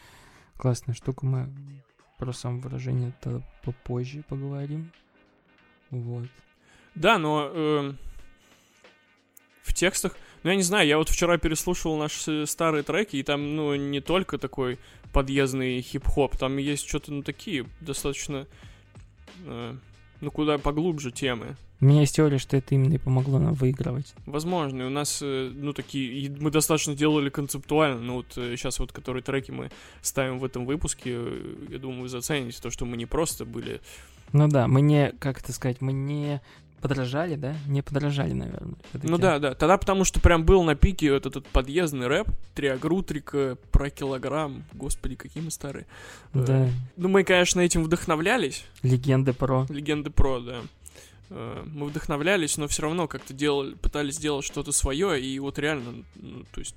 [0.57, 1.25] классная штука.
[1.25, 1.49] Мы
[2.19, 4.91] про самовыражение то попозже поговорим.
[5.91, 6.27] Вот.
[6.95, 7.99] Да, но эм,
[9.63, 13.57] в текстах, ну я не знаю, я вот вчера переслушивал наши старые треки, и там,
[13.57, 14.79] ну, не только такой
[15.13, 18.47] подъездный хип-хоп, там есть что-то, ну, такие достаточно,
[19.45, 19.75] э,
[20.21, 21.57] ну, куда поглубже темы.
[21.81, 24.13] У меня есть теория, что это именно и помогло нам выигрывать.
[24.27, 28.93] Возможно, и у нас, э, ну, такие, мы достаточно делали концептуально, ну, вот сейчас вот,
[28.93, 29.71] которые треки мы
[30.03, 33.81] ставим в этом выпуске, э, я думаю, вы зацените то, что мы не просто были
[34.33, 36.41] Ну да, мы не, как это сказать, мы не
[36.81, 37.57] подражали, да?
[37.67, 38.75] Не подражали, наверное.
[38.91, 39.11] всё-таки.
[39.11, 39.55] Ну да, да.
[39.55, 44.65] Тогда потому что прям был на пике вот этот подъездный рэп, триагрутрика, про килограмм.
[44.73, 45.87] Господи, какие мы старые.
[46.35, 48.65] Э, Да, Ну, мы, конечно, этим вдохновлялись.
[48.83, 49.67] легенды про.
[49.69, 50.61] Легенды про, да.
[51.31, 56.05] Э, Мы вдохновлялись, но все равно как-то делали, пытались сделать что-то свое, и вот реально,
[56.17, 56.75] ну, то есть,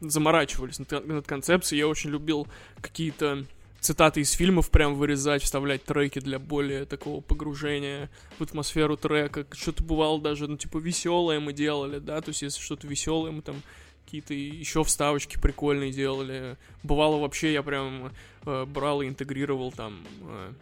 [0.00, 1.80] заморачивались над, над концепцией.
[1.80, 2.46] Я очень любил
[2.80, 3.44] какие-то
[3.80, 9.46] цитаты из фильмов прям вырезать, вставлять треки для более такого погружения в атмосферу трека.
[9.52, 13.42] Что-то бывало даже, ну, типа, веселое мы делали, да, то есть, если что-то веселое, мы
[13.42, 13.56] там
[14.04, 16.56] какие-то еще вставочки прикольные делали.
[16.82, 18.12] Бывало вообще, я прям
[18.44, 20.52] э, брал и интегрировал там э,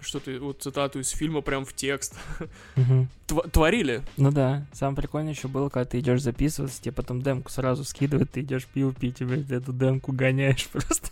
[0.00, 2.14] что-то, вот цитату из фильма прям в текст.
[3.26, 4.02] Тва- творили.
[4.16, 8.30] Ну да, самое прикольное еще было, когда ты идешь записываться, тебе потом демку сразу скидывают,
[8.30, 11.10] ты идешь пиво пить, и блядь, эту демку гоняешь просто.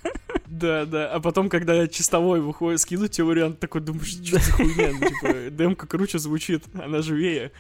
[0.54, 1.10] Да, да.
[1.10, 4.92] А потом, когда чистовой выходит, скидывать тебе вариант, такой думаешь, что за хуйня?
[4.92, 7.50] Ну, типа, демка круче звучит, она живее.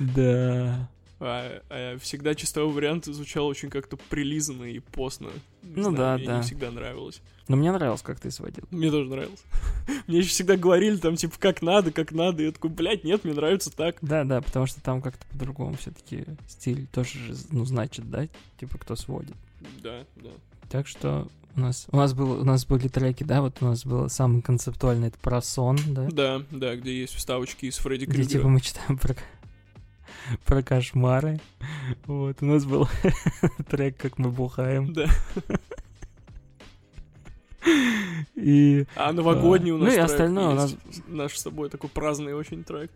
[0.00, 0.88] Да.
[1.20, 5.28] А, а всегда чистовой вариант звучал очень как-то прилизанно и постно.
[5.62, 6.36] Не Ну да, мне да.
[6.38, 7.22] не всегда нравилось.
[7.46, 8.64] Но мне нравилось, как ты сводил.
[8.72, 9.44] Мне тоже нравилось.
[10.08, 12.42] Мне еще всегда говорили там, типа, как надо, как надо.
[12.42, 13.96] И я такой, блядь, нет, мне нравится так.
[14.00, 18.26] Да, да, потому что там как-то по-другому все-таки стиль тоже, же, ну, значит, да,
[18.58, 19.36] типа кто сводит.
[19.82, 20.30] Да, да.
[20.72, 23.84] Так что у нас, у нас, был, у нас были треки, да, вот у нас
[23.84, 28.22] было самый концептуальный, это про сон, да, Да, да, где есть вставочки из Фредди где
[28.22, 28.48] типа Крюгера.
[28.48, 29.14] мы читаем про,
[30.46, 31.42] про кошмары.
[32.06, 32.88] Вот, у нас был
[33.68, 34.94] трек, как мы бухаем.
[34.94, 35.08] Да.
[38.34, 40.78] И А новогодний у Ну нас и трек остальное у есть.
[41.06, 42.90] Наш с собой такой праздный очень трек.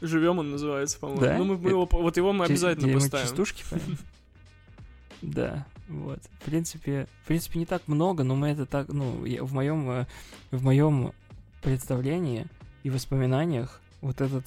[0.00, 1.22] Живем он называется, по-моему.
[1.22, 1.38] Да?
[1.38, 3.26] Ну, мы, мы его, вот его мы обязательно где мы поставим.
[3.28, 3.62] частушки?
[5.22, 6.20] Да, вот.
[6.40, 9.90] В принципе, в принципе, не так много, но мы это так, ну, я- в моем,
[9.90, 10.06] э,
[10.50, 11.12] в моем
[11.62, 12.46] представлении
[12.84, 14.44] и воспоминаниях вот этот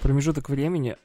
[0.00, 0.96] промежуток времени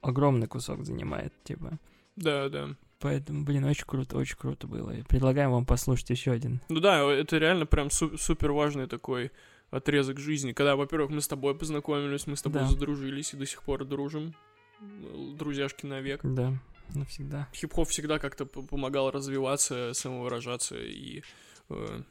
[0.00, 1.78] огромный кусок занимает, типа.
[2.16, 2.68] Да, да.
[2.98, 4.90] Поэтому, блин, очень круто, очень круто было.
[4.90, 6.60] И предлагаем вам послушать еще один.
[6.68, 9.30] Ну да, это реально прям су- супер важный такой
[9.70, 10.52] отрезок жизни.
[10.52, 12.66] Когда, во-первых, мы с тобой познакомились, мы с тобой Да.
[12.68, 14.34] задружились и до сих пор дружим.
[14.80, 16.20] Э, Друзьяшки навек.
[16.24, 16.52] Да,
[16.94, 17.48] навсегда.
[17.54, 21.22] Хип-хоп всегда как-то помогал развиваться, самовыражаться, и
[21.68, 22.02] э,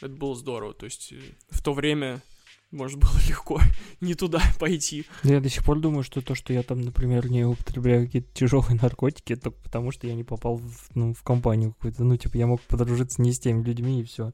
[0.00, 0.74] это было здорово.
[0.74, 1.20] То есть э,
[1.50, 2.22] в то время,
[2.70, 3.60] может, было легко
[4.00, 5.06] не туда пойти.
[5.22, 8.32] Да Я до сих пор думаю, что то, что я там, например, не употребляю какие-то
[8.34, 12.04] тяжелые наркотики, это только потому, что я не попал в, ну, в компанию какую-то.
[12.04, 14.32] Ну, типа, я мог подружиться не с теми людьми, и все.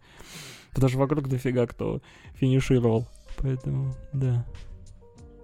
[0.71, 2.01] Потому что вокруг дофига кто
[2.35, 3.09] финишировал
[3.43, 4.45] Поэтому, да.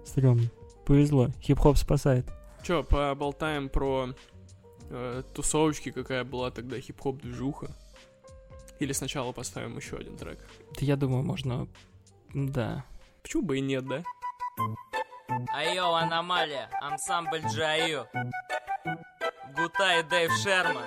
[0.05, 0.49] Стрёмно.
[0.85, 1.29] Повезло.
[1.41, 2.25] Хип-хоп спасает.
[2.63, 4.09] Чё, поболтаем про
[4.89, 7.71] э, тусовочки, какая была тогда хип-хоп движуха?
[8.79, 10.39] Или сначала поставим еще один трек?
[10.79, 11.67] Да я думаю, можно...
[12.33, 12.85] Да.
[13.23, 14.03] Почему бы и нет, да?
[15.53, 18.07] Айо, аномалия, ансамбль Джаю.
[19.55, 20.85] Гутай Дэйв Шерман.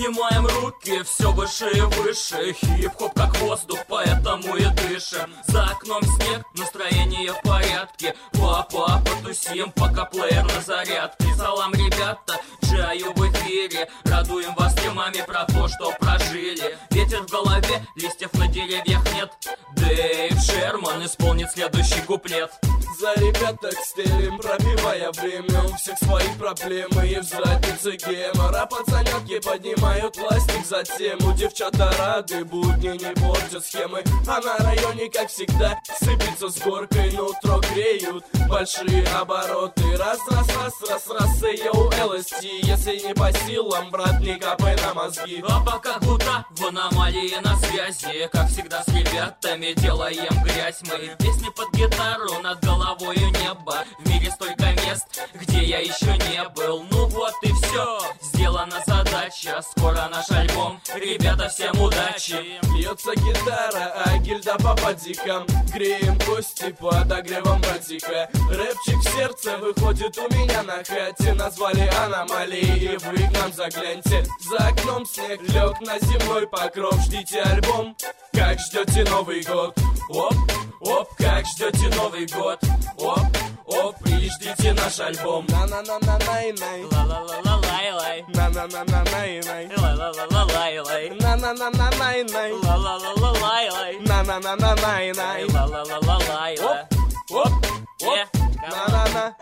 [0.00, 2.54] Поднимаем руки все выше и выше.
[2.54, 5.30] Хип-хоп как воздух, поэтому и дышим.
[5.46, 8.16] За окном снег, настроение в порядке.
[8.32, 11.26] Папа, потусим, пока плеер на зарядке.
[11.36, 13.90] Салам, ребята, Джаю в эфире.
[14.04, 16.78] Радуем вас темами про то, что прожили.
[16.92, 19.30] Ветер в голове, листьев на деревьях нет.
[19.76, 22.50] Дэйв Шерман исполнит следующий куплет
[22.98, 25.62] За ребяток стелим, пробивая время.
[25.64, 28.66] У всех свои проблемы и в заднице гемора.
[28.66, 31.32] Пацанятки поднимают пластик за тему.
[31.34, 34.02] Девчата рады, будни не портят схемы.
[34.26, 37.12] А на районе, как всегда, сыпется с горкой.
[37.12, 39.96] Нутро греют большие обороты.
[39.96, 44.94] Раз, раз, раз, раз, раз, йоу, ЛСТ Если не по силам, брат, не капай на
[44.94, 45.42] мозги.
[45.48, 48.28] А пока будто в аномалии на связи.
[48.32, 51.16] Как всегда с ребятами делаем грязь Мы.
[51.18, 53.84] Песни под гитару над головою небо.
[53.98, 56.82] В мире столько мест, где я еще не был.
[56.90, 59.62] Ну вот и все, сделана задача.
[59.70, 62.58] Скоро наш альбом, ребята, всем удачи.
[62.74, 65.46] Льется гитара, а гильда по подикам.
[65.72, 71.34] Греем кости под огревом братика Рэпчик сердце выходит у меня на хате.
[71.34, 74.24] Назвали аномалии, и вы к нам загляньте.
[74.48, 76.98] За окном снег лег на земной покров.
[77.04, 77.96] Ждите альбом,
[78.32, 79.76] как ждете Новый год.
[80.08, 80.34] Оп,
[80.80, 82.58] оп, как ждете Новый год?
[82.98, 85.46] Оп, оп, и ждите наш альбом.
[85.48, 96.94] На-на-на-на-най-най Ла-ла-ла-ла-лай-лай На-на-на-на-най-най Ла-ла-ла-ла-лай-лай На-на-на-на-най-най Ла-ла-ла-ла-лай-лай На-на-на-на-най-най Ла-ла-ла-ла-лай-лай Оп,
[97.32, 97.66] оп,
[98.02, 98.38] Е,
[98.70, 99.34] на-на-на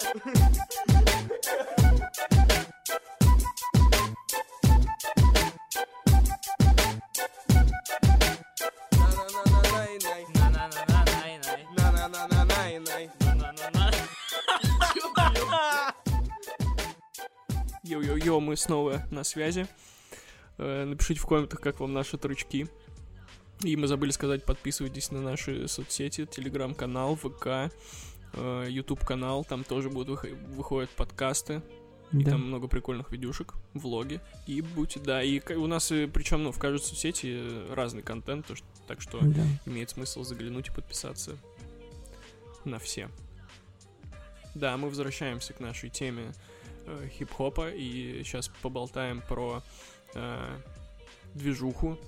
[8.92, 10.37] На-на-на-на-най-най На-на-на-на-най-най
[17.92, 19.66] Йо-йо-йо, мы снова на связи.
[20.58, 22.68] Э, Напишите в комментах, как вам наши трючки.
[23.62, 27.72] И мы забыли сказать, подписывайтесь на наши соцсети, телеграм-канал, ВК,
[28.34, 29.44] э, YouTube-канал.
[29.44, 31.62] Там тоже будут выхо- выходят подкасты.
[32.12, 32.32] И Да.
[32.32, 34.20] там много прикольных видюшек, влоги.
[34.46, 38.54] И будьте, да, и у нас, причем, ну, в каждой соцсети э, разный контент, то
[38.56, 39.42] что- так что Да.
[39.66, 41.36] имеет смысл заглянуть и подписаться
[42.64, 43.08] на все.
[44.54, 46.32] Да, мы возвращаемся к нашей теме
[46.88, 49.62] э, хип-хопа и сейчас поболтаем про
[50.14, 50.58] э,
[51.34, 51.98] движуху,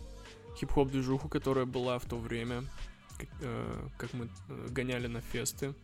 [0.59, 2.65] хип-хоп движуху, которая была в то время,
[3.19, 5.75] как, э, как мы э, гоняли на фесты,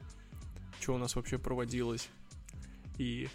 [0.81, 2.09] что у нас вообще проводилось
[2.99, 3.29] и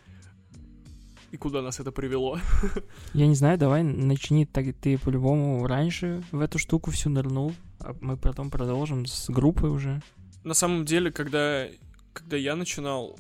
[1.32, 2.40] и куда нас это привело.
[3.14, 7.96] Я не знаю, давай начни так ты по-любому раньше в эту штуку всю нырнул, а
[8.02, 10.02] мы потом продолжим с группой уже.
[10.44, 11.68] На самом деле, когда,
[12.14, 13.18] когда я начинал,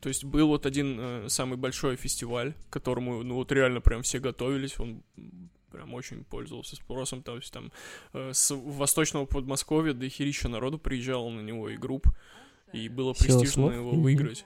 [0.00, 4.02] то есть был вот один э, самый большой фестиваль, к которому, ну вот реально прям
[4.02, 5.02] все готовились, он
[5.70, 7.72] прям очень пользовался спросом, то есть там
[8.12, 12.06] э, с восточного Подмосковья до херища народу приезжало на него и групп,
[12.72, 14.44] и было Сила престижно слов его выиграть.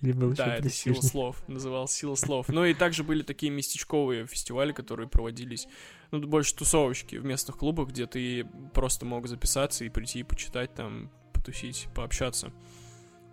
[0.00, 2.48] Или был Да, это сила слов, назывался сила слов.
[2.48, 5.66] Ну и также были такие местечковые фестивали, которые проводились,
[6.10, 10.74] ну, больше тусовочки в местных клубах, где ты просто мог записаться и прийти и почитать
[10.74, 12.52] там, потусить, пообщаться.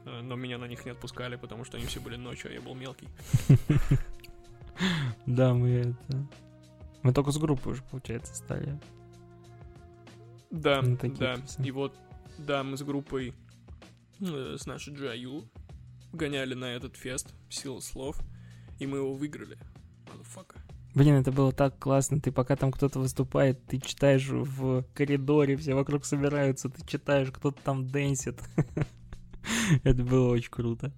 [0.06, 2.62] Э, Но меня на них не отпускали, потому что они все были ночью, а я
[2.62, 3.08] был мелкий.
[5.28, 6.28] Да, мы это...
[7.04, 8.80] Мы только с группой уже, получается, стали.
[10.50, 11.38] Да, да.
[11.64, 11.94] И вот,
[12.40, 13.36] да, мы с группой,
[14.22, 15.46] э, с нашей GIU
[16.14, 18.18] гоняли на этот фест «Сила слов»,
[18.80, 19.58] и мы его выиграли.
[20.06, 20.60] Motherfucker.
[20.94, 22.20] Блин, это было так классно.
[22.20, 27.62] Ты пока там кто-то выступает, ты читаешь в коридоре, все вокруг собираются, ты читаешь, кто-то
[27.64, 28.40] там дэнсит.
[29.84, 30.92] Это было очень круто.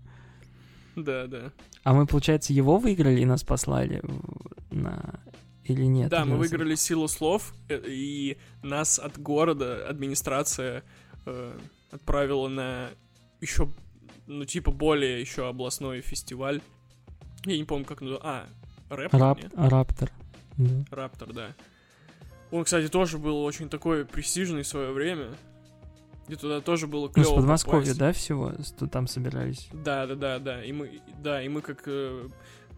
[0.95, 1.51] Да, да.
[1.84, 4.01] А мы, получается, его выиграли и нас послали
[4.71, 5.19] на...
[5.63, 6.10] Или нет?
[6.10, 10.84] Да, Или мы выиграли силу слов, э, и нас от города администрация
[11.25, 11.58] э,
[11.91, 12.89] отправила на
[13.39, 13.69] еще,
[14.27, 16.62] ну, типа, более еще областной фестиваль.
[17.46, 18.27] Я не помню, как называется.
[18.89, 19.13] А, рэп?
[19.13, 19.41] Рап...
[19.41, 19.52] нет?
[19.56, 20.12] Раптор.
[20.58, 20.85] Да.
[20.91, 21.48] Раптор, да.
[22.52, 25.29] Он, кстати, тоже был очень такой престижный в свое время.
[26.30, 28.00] И туда тоже было Ну, клево с Подмосковья, попасть.
[28.00, 28.54] да, всего?
[28.58, 29.67] С- Там собирались.
[29.74, 30.63] Да, да, да, да.
[30.63, 32.30] И мы, да, и мы как э,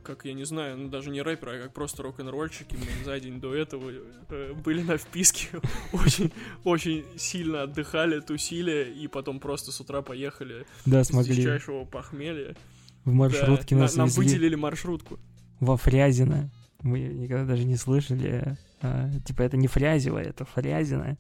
[0.04, 3.39] как, я не знаю, ну даже не рэперы, а как просто рок-н-ролльщики, мы за день
[3.39, 3.91] до этого
[4.30, 5.48] э, были на вписке,
[5.93, 6.32] очень,
[6.64, 11.36] очень сильно отдыхали, тусили, и потом просто с утра поехали Да, с смогли.
[11.36, 12.56] дичайшего похмелья.
[13.04, 15.20] В маршрутке Да, нас на- нам везли выделили маршрутку.
[15.60, 16.50] во Фрязино.
[16.82, 18.58] Мы никогда даже не слышали.
[18.82, 21.18] а, типа, это не Фрязево, это Фрязино.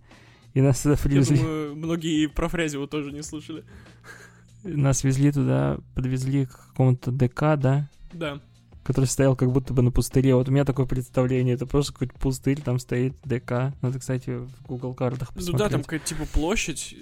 [0.55, 1.37] И нас туда Я привезли.
[1.37, 3.63] думаю, многие про Фрязева тоже не слышали.
[4.63, 7.87] Нас везли туда, подвезли к какому-то ДК, да?
[8.13, 8.41] Да.
[8.83, 10.33] который стоял как будто бы на пустыре.
[10.35, 13.73] Вот у меня такое представление, это просто какой-то пустырь, там стоит ДК.
[13.81, 15.59] Надо, кстати, в Google картах Ну посмотреть.
[15.59, 16.95] да, там какая-то типа площадь,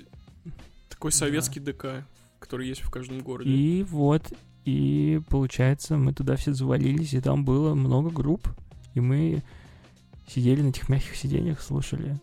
[0.90, 1.18] такой Да.
[1.18, 2.06] советский ДК,
[2.40, 3.50] который есть в каждом городе.
[3.52, 4.34] И вот,
[4.66, 8.48] и получается, мы туда все завалились, и там было много групп,
[8.94, 9.44] и мы
[10.28, 12.18] сидели на этих мягких сиденьях, слушали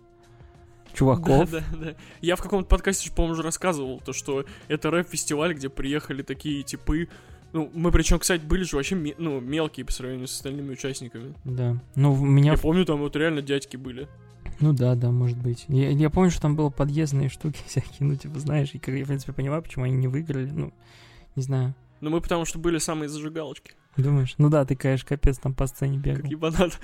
[0.94, 1.50] чуваков.
[1.50, 1.94] Да, да, да.
[2.20, 7.08] Я в каком-то подкасте, по-моему, уже рассказывал, то, что это рэп-фестиваль, где приехали такие типы.
[7.52, 11.34] Ну, мы причем, кстати, были же вообще ну, мелкие по сравнению с остальными участниками.
[11.44, 11.76] Да.
[11.96, 12.52] Ну, у меня...
[12.52, 14.08] Я помню, там вот реально дядьки были.
[14.60, 15.64] Ну да, да, может быть.
[15.68, 19.04] Я, я помню, что там было подъездные штуки всякие, ну, типа, знаешь, и как я,
[19.04, 20.50] в принципе, понимаю, почему они не выиграли.
[20.50, 20.72] Ну,
[21.34, 21.74] не знаю.
[22.00, 23.72] Но мы потому что были самые зажигалочки.
[23.96, 24.34] Думаешь?
[24.38, 26.22] Ну да, ты, конечно, капец там по сцене бегал.
[26.22, 26.78] Как ебанат.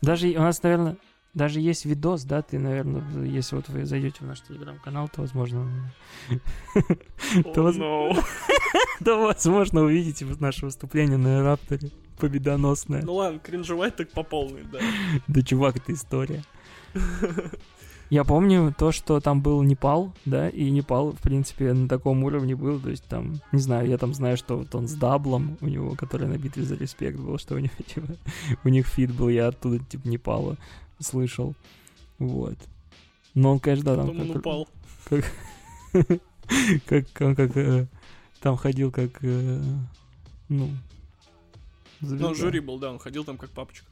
[0.00, 0.96] Даже у нас, наверное,
[1.34, 5.92] даже есть видос, да, ты, наверное, если вот вы зайдете в наш телеграм-канал, то, возможно,
[9.04, 11.90] То возможно, увидите наше выступление на Рапторе.
[12.18, 13.02] Победоносное.
[13.02, 14.78] Ну ладно, кринжевать так по полной, да.
[15.26, 16.44] Да, чувак, это история.
[18.10, 22.56] Я помню то, что там был Непал, да, и Непал, в принципе, на таком уровне
[22.56, 25.68] был, то есть там, не знаю, я там знаю, что вот он с даблом у
[25.68, 28.08] него, который на битве за респект был, что у него, типа,
[28.64, 30.58] у них feat был, я оттуда, типа, Непала
[31.00, 31.54] слышал,
[32.18, 32.56] вот.
[33.34, 34.06] Но он, конечно, да, там...
[34.08, 34.68] Потом он как- упал.
[36.86, 37.86] как он как э,
[38.40, 39.62] там ходил как э,
[40.48, 40.68] ну
[42.00, 42.28] Ну, звезда.
[42.28, 43.86] он жюри был, да, он ходил там как папочка.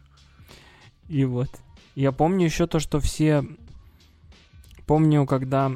[1.09, 1.51] и вот
[1.95, 3.45] я помню еще то что все
[4.87, 5.73] помню когда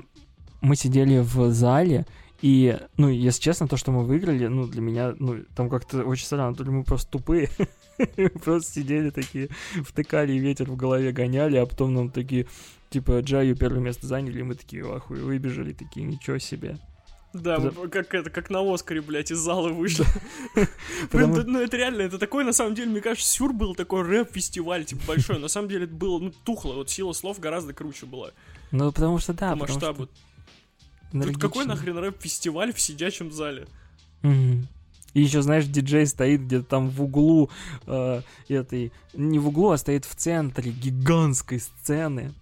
[0.60, 2.06] мы сидели в зале
[2.40, 6.26] и, ну, если честно, то, что мы выиграли, ну, для меня, ну, там как-то очень
[6.26, 7.48] странно, то ли мы просто тупые,
[8.44, 9.48] просто сидели такие,
[9.84, 12.46] втыкали ветер в голове гоняли, а потом нам такие,
[12.90, 16.78] типа, Джаю первое место заняли, и мы такие, ахуй, выбежали, такие, ничего себе.
[17.32, 20.04] Да, мы как это, как на Оскаре, блядь, из зала вышли.
[21.10, 24.84] Потому- ну это реально, это такой, на самом деле, мне кажется, сюр был такой рэп-фестиваль,
[24.84, 25.38] типа, большой.
[25.38, 28.32] На самом деле это было, ну, тухло, вот сила слов гораздо круче была
[28.70, 30.08] Ну, потому что да, по потому что масштабу.
[31.12, 33.66] Тут какой нахрен рэп-фестиваль в сидячем зале?
[34.22, 34.68] Мгм.
[35.14, 37.50] И еще, знаешь, диджей стоит где-то там в углу
[37.86, 38.92] э, этой...
[39.12, 42.32] Не в углу, а стоит в центре гигантской сцены.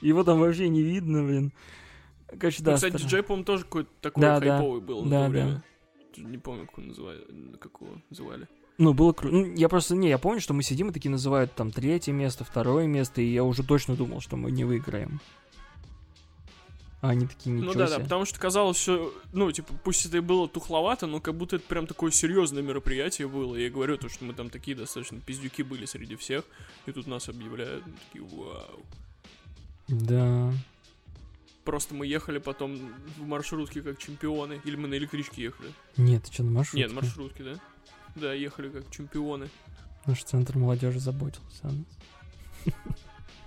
[0.00, 1.52] Его там вообще не видно, блин.
[2.38, 2.72] Короче, да.
[2.72, 4.58] Ну, кстати, диджей, по-моему, тоже какой-то такой Да, да.
[4.58, 5.28] хайповый был на Да, то да.
[5.28, 5.62] время.
[6.16, 7.20] Не помню, как его называли,
[7.60, 8.48] как его называли.
[8.78, 9.34] Ну, было круто.
[9.34, 9.94] Ну, я просто...
[9.96, 13.26] Не, я помню, что мы сидим и такие называют там третье место, второе место, и
[13.26, 15.20] я уже точно думал, что мы не выиграем.
[17.06, 20.16] А они такие, ничего Ну да, да, потому что казалось все, ну, типа, пусть это
[20.16, 23.54] и было тухловато, но как будто это прям такое серьезное мероприятие было.
[23.54, 26.44] Я говорю то, что мы там такие достаточно пиздюки были среди всех,
[26.86, 28.84] и тут нас объявляют, мы такие, вау.
[29.86, 30.52] Да.
[31.64, 32.76] Просто мы ехали потом
[33.18, 35.70] в маршрутке как чемпионы, или мы на электричке ехали.
[35.96, 36.78] Нет, ты что, на маршрутке?
[36.78, 37.60] Нет, на маршрутке, да?
[38.16, 39.48] Да, ехали как чемпионы.
[40.06, 42.74] Наш центр молодежи заботился о нас.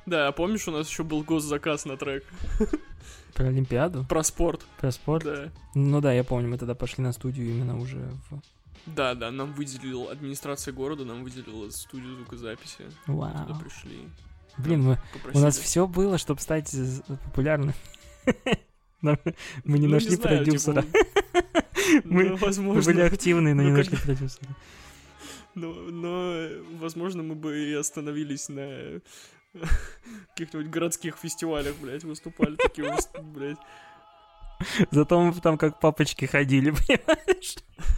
[0.05, 2.25] Да, а помнишь, у нас еще был госзаказ на трек
[3.39, 4.03] Про Олимпиаду?
[4.09, 4.65] про спорт?
[4.81, 5.23] Про спорт?
[5.23, 5.49] Да.
[5.73, 7.95] Ну да, я помню, мы тогда пошли на студию именно уже
[8.29, 8.41] в...
[8.85, 12.83] Да, да, нам выделил администрация города, нам выделила студию звукозаписи.
[13.05, 13.17] Туда
[13.47, 13.59] Вау.
[13.61, 14.09] пришли.
[14.57, 14.99] Блин, мы,
[15.33, 16.75] у нас все было, чтобы стать
[17.23, 17.73] популярным.
[19.01, 19.17] Нам-
[19.63, 20.81] Мы не Ну, нашли знаю, продюсера.
[20.81, 20.97] типа,
[22.03, 22.37] Мы- ну,
[22.73, 24.49] Мы были активны, но ну, не как- нашли продюсера.
[25.55, 28.99] но, но, возможно, мы бы и остановились на
[30.35, 33.57] каких-нибудь городских фестивалях, блядь, выступали такие, блядь.
[34.91, 37.55] Зато мы там как папочки ходили, понимаешь?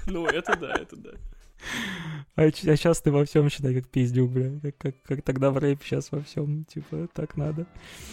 [0.08, 1.10] Ну, это да, это да.
[2.36, 4.60] А, сейчас ты во всем считай как пиздюк, бля.
[4.62, 7.68] Как, как, как тогда в рэпе, сейчас во всем, типа, так надо.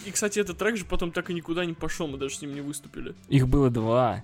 [0.05, 2.53] И, кстати, этот трек же потом так и никуда не пошел, мы даже с ним
[2.53, 3.15] не выступили.
[3.27, 4.23] Их было два.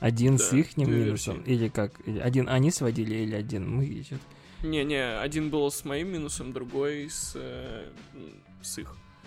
[0.00, 1.52] Один с Да, их две минусом, версии.
[1.52, 2.00] или как?
[2.22, 4.04] Один они сводили, или один мы?
[4.62, 7.88] Не-не, один был с моим минусом, другой с, э,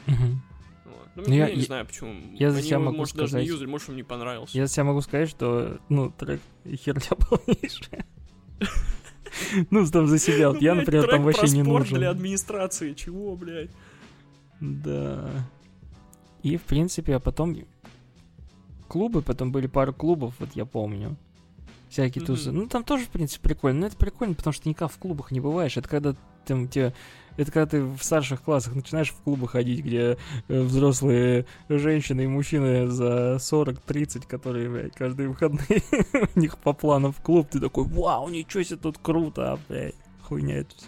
[0.07, 0.41] Мгм.
[0.85, 1.07] Вот.
[1.15, 2.13] Ну, Ну, я, я- не я- знаю, почему.
[2.33, 4.57] я за себя могу может, даже не сказать- юзали, может, им не понравился.
[4.57, 8.05] Я за себя могу сказать, что, ну, трек херня полнейшая.
[9.69, 10.47] Ну, там за себя.
[10.49, 11.97] Вот Ну, я, например, там вообще не нужен.
[11.97, 13.69] для администрации, чего, блядь?
[14.61, 15.29] Да.
[16.41, 17.57] И, в принципе, а потом...
[18.87, 21.17] Клубы, потом были пару клубов, вот я помню.
[21.89, 22.51] всякие тузы.
[22.51, 23.81] Ну, там тоже, в принципе, прикольно.
[23.81, 25.75] Но это прикольно, потому что никак в клубах не бываешь.
[25.75, 26.15] Это когда
[26.45, 26.93] там тебе...
[27.37, 30.17] Это когда ты в старших классах начинаешь в клубы ходить, где
[30.47, 35.81] э, взрослые женщины и мужчины за 40-30, которые, блядь, каждые выходные
[36.35, 37.49] у них по плану в клуб.
[37.51, 40.87] Ты такой, вау, ничего себе, тут круто, а, блядь, хуйня это всё».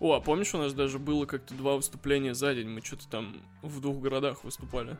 [0.00, 2.68] О, а помнишь, у нас даже было как-то два выступления за день?
[2.68, 4.96] Мы что-то там в двух городах выступали.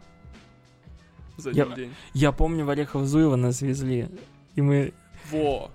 [1.36, 1.94] За Я- один день.
[2.14, 4.08] Я помню, в Орехово-Зуево нас везли,
[4.56, 4.92] и мы...
[5.30, 5.70] Во!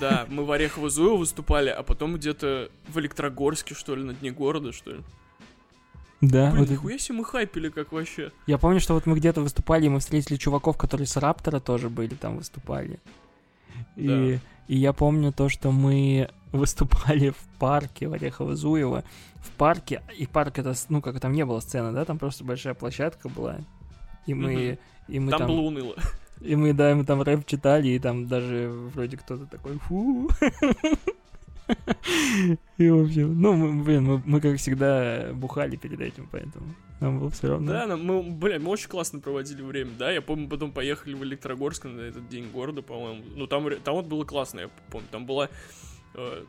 [0.00, 4.72] Да, мы в Орехово-Зуево выступали, а потом где-то в Электрогорске, что ли, на дне города,
[4.72, 5.00] что ли.
[6.20, 8.32] Да, Блин, вот нихуя себе мы хайпили, как вообще.
[8.46, 11.90] Я помню, что вот мы где-то выступали, и мы встретили чуваков, которые с Раптора тоже
[11.90, 13.00] были там выступали.
[13.96, 14.38] И,
[14.68, 19.04] и я помню то, что мы выступали в парке в Орехово-Зуево.
[19.36, 22.74] В парке, и парк это, ну, как там не было сцены, да, там просто большая
[22.74, 23.58] площадка была.
[24.26, 25.96] И мы, и мы Там, там, было уныло.
[26.40, 30.30] И мы, да, мы там рэп читали, и там даже вроде кто-то такой, фу.
[32.78, 36.66] И, в общем, ну, мы, блин, мы, мы, как всегда, бухали перед этим, поэтому
[37.00, 37.72] нам было все равно.
[37.72, 41.24] Да, нам- мы, блин, мы очень классно проводили время, да, я помню, потом поехали в
[41.24, 45.26] Электрогорск на этот день города, по-моему, ну там, там вот было классно, я помню, там
[45.26, 45.48] была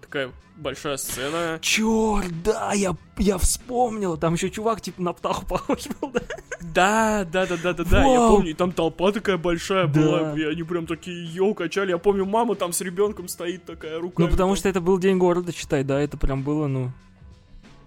[0.02, 4.18] такая большая сцена, Черт, да, я, я вспомнил.
[4.18, 6.22] Там еще чувак типа на птаху похож был, да?
[6.62, 10.44] да, да, да, да, да, да, я помню, и там толпа такая большая была, и
[10.44, 14.24] они прям такие йоу качали, я помню, мама там с ребенком стоит такая, рука.
[14.24, 16.92] Ну, потому что это был день города, считай, да, это прям было, ну...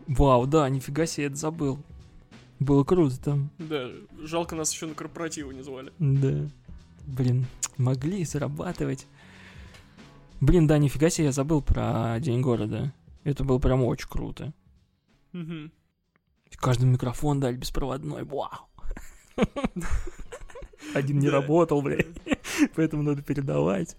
[0.07, 1.79] Вау, да, нифига себе, это забыл.
[2.59, 3.89] Было круто там, Да,
[4.23, 5.93] жалко нас еще на корпоративы не звали.
[5.99, 6.49] да.
[7.07, 9.07] Блин, могли зарабатывать.
[10.41, 12.93] Блин, да, нифига себе, я забыл про день города.
[13.25, 14.53] Это было прям очень круто.
[15.33, 15.71] Мгм.
[16.57, 18.69] Каждый микрофон дали беспроводной, вау.
[20.95, 22.07] Один не работал, блядь,
[22.75, 23.97] поэтому надо передавать.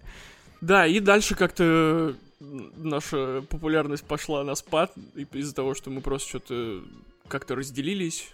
[0.60, 6.28] Да, и дальше как-то наша популярность пошла на спад и- из-за того, что мы просто
[6.28, 6.82] что-то
[7.28, 8.30] как-то разделились.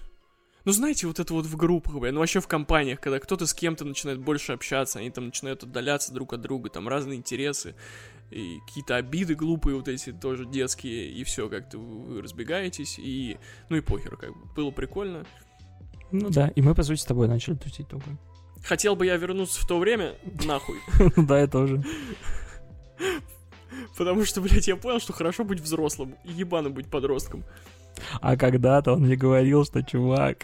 [0.65, 3.55] Ну, знаете, вот это вот в группах, бля, ну вообще в компаниях, когда кто-то с
[3.55, 7.75] кем-то начинает больше общаться, они там начинают отдаляться друг от друга, там разные интересы,
[8.31, 13.39] и какие-то обиды глупые вот эти тоже детские, и все, как-то вы разбегаетесь, и,
[13.69, 15.25] ну и похер, как бы, было прикольно.
[16.11, 18.19] Ну да, и мы, по сути, с тобой начали тусить только.
[18.65, 20.79] Хотел бы я вернуться в то время, нахуй,
[21.17, 21.83] Ну да, я тоже.
[23.97, 27.45] потому что, блядь, я понял, что хорошо быть взрослым, и ебано быть подростком.
[28.21, 30.39] А когда-то он мне говорил, что, чувак,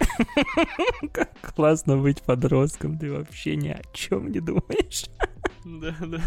[1.12, 5.06] как классно быть подростком, ты вообще ни о чем не думаешь.
[5.64, 6.20] Да, да.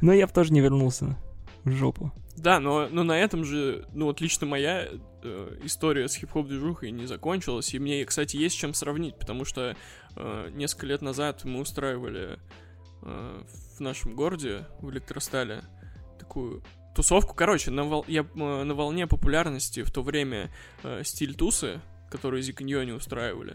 [0.00, 1.16] Но я бы тоже не вернулся
[1.64, 2.12] в жопу.
[2.36, 4.88] Да, но, но на этом же, ну вот лично моя
[5.22, 9.74] э, история с хип-хоп движухой не закончилась, и мне, кстати, есть чем сравнить, потому что
[10.14, 12.38] э, несколько лет назад мы устраивали
[13.02, 13.42] э,
[13.76, 15.62] в нашем городе, в Электростале,
[16.18, 16.62] такую
[16.98, 17.32] тусовку.
[17.34, 20.50] Короче, на, вол- я, э, на волне популярности в то время
[20.82, 21.80] э, стиль тусы,
[22.10, 23.54] который Зиканьоне устраивали.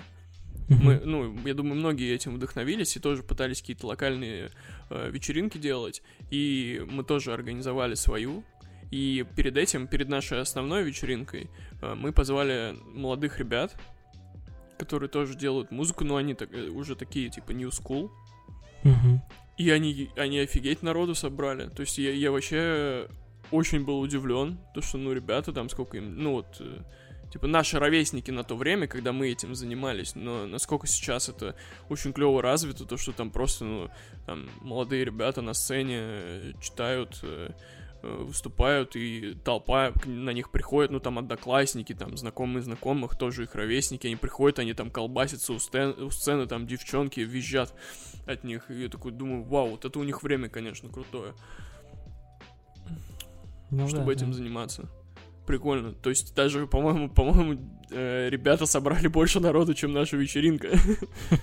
[0.70, 4.50] Мы, ну, я думаю, многие этим вдохновились и тоже пытались какие-то локальные
[4.90, 6.02] э, вечеринки делать.
[6.32, 8.44] И мы тоже организовали свою.
[8.90, 11.50] И перед этим, перед нашей основной вечеринкой,
[11.82, 13.76] э, мы позвали молодых ребят,
[14.80, 18.10] которые тоже делают музыку, но они так- э, уже такие, типа, new school.
[18.84, 19.22] Мгм.
[19.58, 21.68] И они, они офигеть народу собрали.
[21.70, 23.08] То есть я, я вообще
[23.54, 26.80] очень был удивлен, то что, ну, ребята там сколько им, ну, вот, э,
[27.32, 31.56] типа, наши ровесники на то время, когда мы этим занимались, но насколько сейчас это
[31.88, 33.90] очень клево развито, то, что там просто, ну,
[34.26, 37.52] там, молодые ребята на сцене э, читают, э,
[38.02, 44.08] выступают, и толпа на них приходит, ну, там, одноклассники, там, знакомые знакомых, тоже их ровесники,
[44.08, 47.74] они приходят, они там колбасятся у, стен- у сцены, там, девчонки визжат
[48.26, 51.34] от них, и я такой думаю, вау, вот это у них время, конечно, крутое,
[53.74, 54.38] Ну чтобы да, этим да.
[54.38, 54.90] заниматься.
[55.46, 55.94] Прикольно.
[55.94, 57.60] То есть даже, по-моему, по-моему,
[57.92, 60.70] э, ребята собрали больше народу, чем наша вечеринка.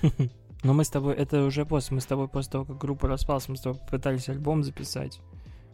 [0.62, 3.48] Но мы с тобой, это уже после, мы с тобой после того, как группа распалась,
[3.48, 5.20] мы с тобой пытались альбом записать.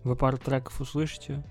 [0.05, 1.45] Вы пару треков услышите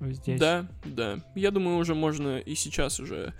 [0.00, 0.38] здесь.
[0.38, 1.20] Да, да.
[1.34, 3.34] Я думаю, уже можно и сейчас уже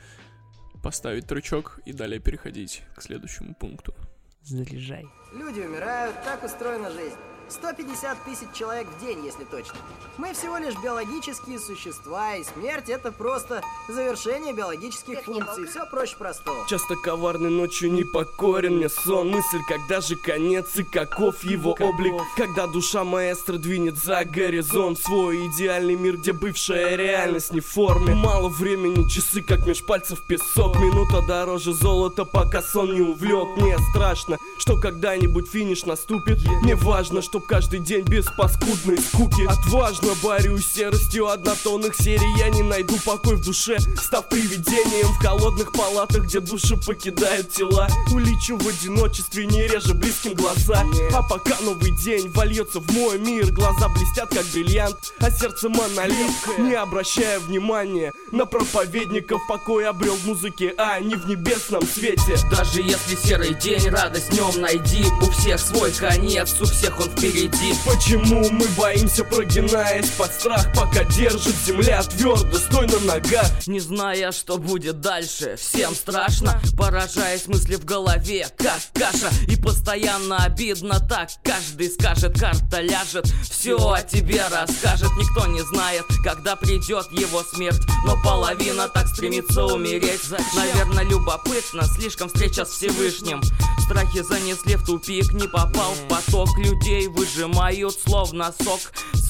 [0.82, 3.94] поставить трючок и далее переходить к следующему пункту.
[4.42, 5.06] Заряжай.
[5.34, 7.16] Люди умирают, так устроена жизнь.
[7.52, 9.74] 150 тысяч человек в день, если точно.
[10.16, 15.66] Мы всего лишь биологические существа, и смерть это просто завершение биологических функций.
[15.66, 16.66] Все проще простого.
[16.68, 19.30] Часто коварный ночью непокорен мне сон.
[19.30, 22.14] Мысль, когда же конец и каков его облик?
[22.36, 24.98] Когда душа маэстро двинет за горизонт.
[24.98, 28.14] Свой идеальный мир, где бывшая реальность не в форме.
[28.14, 30.76] Мало времени, часы как меж пальцев песок.
[30.76, 33.56] Минута дороже золота, пока сон не увлек.
[33.56, 36.38] Мне страшно, что когда-нибудь финиш наступит.
[36.62, 39.46] Мне важно, чтоб каждый день без паскудной скуки.
[39.46, 42.38] Отважно борюсь серостью однотонных серий.
[42.38, 45.08] Я не найду покой в душе, став привидением.
[45.08, 47.88] В холодных палатах, где души покидают тела.
[48.12, 50.84] Улечу в одиночестве, не реже близким глаза.
[51.12, 53.50] А пока новый день вольется в мой мир.
[53.52, 60.26] Глаза блестят, как бриллиант, а сердце монолит Не обращая внимания на проповедников Покой обрел в
[60.26, 62.36] музыке, а не в небесном свете.
[62.50, 67.10] Даже если серый день, радость в нем найди У всех свой конец, у всех он
[67.10, 73.66] впереди Почему мы боимся, прогинаясь под страх Пока держит земля твердо, стой на ногах.
[73.66, 80.44] Не зная, что будет дальше Всем страшно, поражаясь мысли в голове Как каша, и постоянно
[80.44, 81.30] обидно Так.
[81.42, 83.26] Каждый скажет, карта ляжет.
[83.50, 87.80] Все о тебе расскажет Никто не знает, когда придет его смерть.
[88.04, 90.20] Но половина так стремится умереть.
[90.54, 93.40] Наверное, любопытно, слишком встреча с Всевышним.
[93.86, 98.80] Страхи занесли в тупик, не попал в поток Людей выжимают словно сок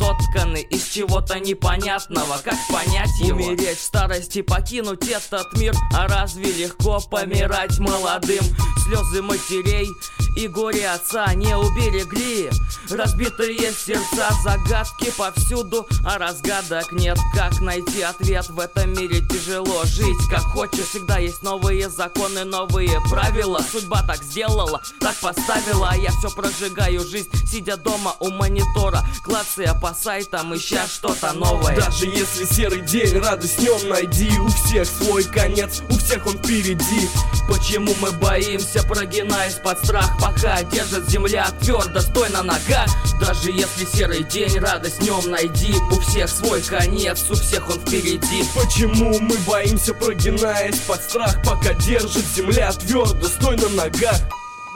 [0.03, 2.39] Сотканы из чего-то непонятного.
[2.43, 3.39] Как понять его?
[3.39, 5.75] Умереть в старости, покинуть этот мир.
[5.95, 8.43] А разве легко помирать молодым?
[8.85, 9.89] Слезы матерей
[10.37, 12.51] и горе отца не уберегли.
[12.91, 15.87] Разбитые сердца, загадки повсюду.
[16.05, 19.21] А разгадок нет, как найти ответ В этом мире?
[19.21, 23.61] Тяжело жить Как хочешь, всегда есть новые законы, новые правила.
[23.71, 25.91] Судьба так сделала, так поставила.
[25.91, 29.05] А я все прожигаю жизнь, сидя дома у монитора.
[29.25, 31.77] Клацая по сайтам, ища что-то новое.
[31.77, 34.31] Даже если серый день, радость в нем найди.
[34.39, 37.09] У всех свой конец, у всех он впереди.
[37.49, 40.11] Почему мы боимся, прогинаясь под страх?
[40.21, 42.89] Пока держит земля твердо, стой на ногах.
[43.21, 45.75] Даже если серый день, радость в нем найди.
[45.91, 48.45] У всех свой конец, у всех он впереди.
[48.55, 51.37] Почему мы боимся, прогинаясь под страх?
[51.45, 54.21] Пока держит земля твердо, стой на ногах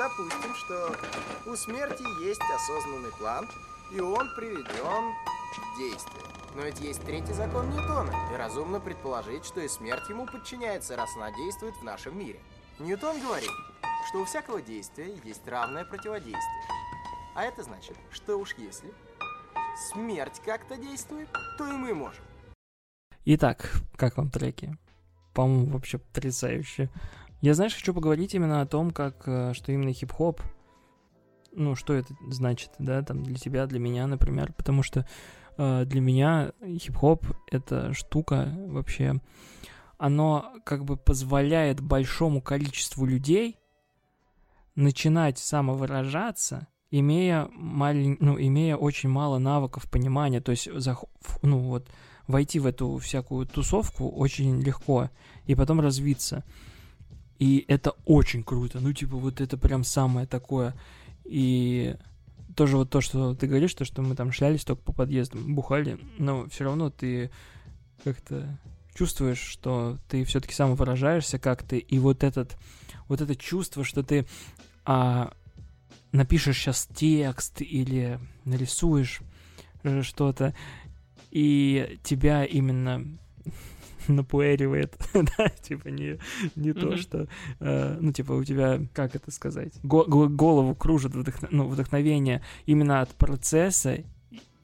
[0.06, 0.96] Допустим, что
[1.46, 3.48] у смерти есть осознанный план,
[3.90, 5.12] и он приведен
[5.56, 6.22] в действие.
[6.54, 11.10] Но ведь есть третий закон Ньютона, и разумно предположить, что и смерть ему подчиняется, раз
[11.16, 12.38] она действует в нашем мире.
[12.78, 13.50] Ньютон говорит,
[14.08, 16.68] что у всякого действия есть равное противодействие.
[17.34, 18.94] А это значит, что уж если
[19.90, 21.28] смерть как-то действует,
[21.58, 22.22] то и мы можем.
[23.24, 24.78] Итак, как вам треки?
[25.34, 26.90] По-моему, вообще потрясающе.
[27.40, 30.40] Я, знаешь, хочу поговорить именно о том, как, э, что именно хип-хоп,
[31.52, 35.06] ну, что это значит, да, там, для тебя, для меня, например, потому что
[35.58, 39.20] э, для меня хип-хоп— это штука вообще,
[39.98, 43.58] оно как бы позволяет большому количеству людей
[44.74, 48.16] начинать самовыражаться, имея, малень...
[48.20, 51.04] ну, имея очень мало навыков понимания, то есть, зах...
[51.42, 51.88] ну, вот,
[52.26, 55.10] войти в эту всякую тусовку очень легко,
[55.46, 56.44] и потом развиться.
[57.38, 58.80] И это очень круто.
[58.80, 60.74] Ну, типа, вот это прям самое такое.
[61.24, 61.96] И
[62.54, 65.98] тоже вот то, что ты говоришь, то, что мы там шлялись только по подъездам, бухали,
[66.18, 67.30] но все равно ты
[68.02, 68.58] как-то
[68.94, 72.56] чувствуешь, что ты все-таки сам выражаешься как-то, и вот этот,
[73.08, 74.26] вот это чувство, что ты
[74.86, 75.32] а,
[76.12, 79.20] напишешь сейчас текст или нарисуешь
[79.82, 80.54] э, что-то,
[81.30, 83.04] и тебя именно
[84.12, 86.18] напуэривает, да, типа не,
[86.56, 87.28] не то, что,
[87.60, 93.00] э, ну, типа у тебя, как это сказать, го- голову кружит вдохно- ну, вдохновение именно
[93.00, 93.98] от процесса,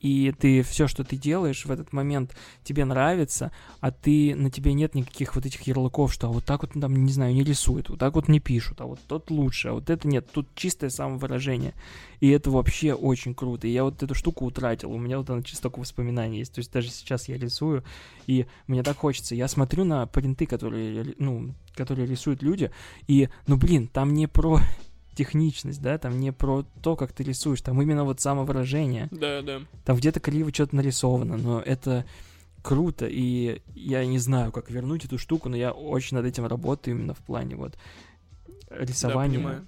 [0.03, 2.35] и ты все, что ты делаешь в этот момент,
[2.65, 6.63] тебе нравится, а ты на тебе нет никаких вот этих ярлыков, что а вот так
[6.63, 9.69] вот там, не знаю, не рисуют, вот так вот не пишут, а вот тот лучше,
[9.69, 11.75] а вот это нет, тут чистое самовыражение.
[12.19, 13.67] И это вообще очень круто.
[13.67, 14.93] И я вот эту штуку утратил.
[14.93, 16.55] У меня вот она чисто только воспоминания есть.
[16.55, 17.85] То есть даже сейчас я рисую,
[18.27, 19.35] и мне так хочется.
[19.35, 22.71] Я смотрю на принты, которые, ну, которые рисуют люди,
[23.07, 24.61] и, ну, блин, там не про
[25.15, 29.09] техничность, да, там не про то, как ты рисуешь, там именно вот самовыражение.
[29.11, 29.63] Да, да.
[29.85, 32.07] Там где-то криво что-то нарисовано, но это
[32.63, 36.97] круто, и я не знаю, как вернуть эту штуку, но я очень над этим работаю
[36.97, 37.77] именно в плане вот
[38.71, 39.67] рисования понимаю.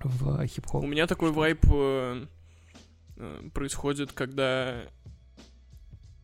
[0.00, 0.84] в хип-хоп.
[0.84, 2.26] У меня такой вайп э,
[3.16, 4.84] э, происходит, когда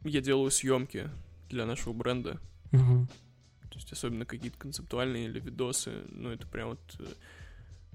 [0.05, 1.11] я делаю съемки
[1.49, 2.39] для нашего бренда.
[2.70, 3.09] Мгм.
[3.70, 6.05] То есть особенно какие-то концептуальные или видосы.
[6.11, 7.01] Ну, это прям вот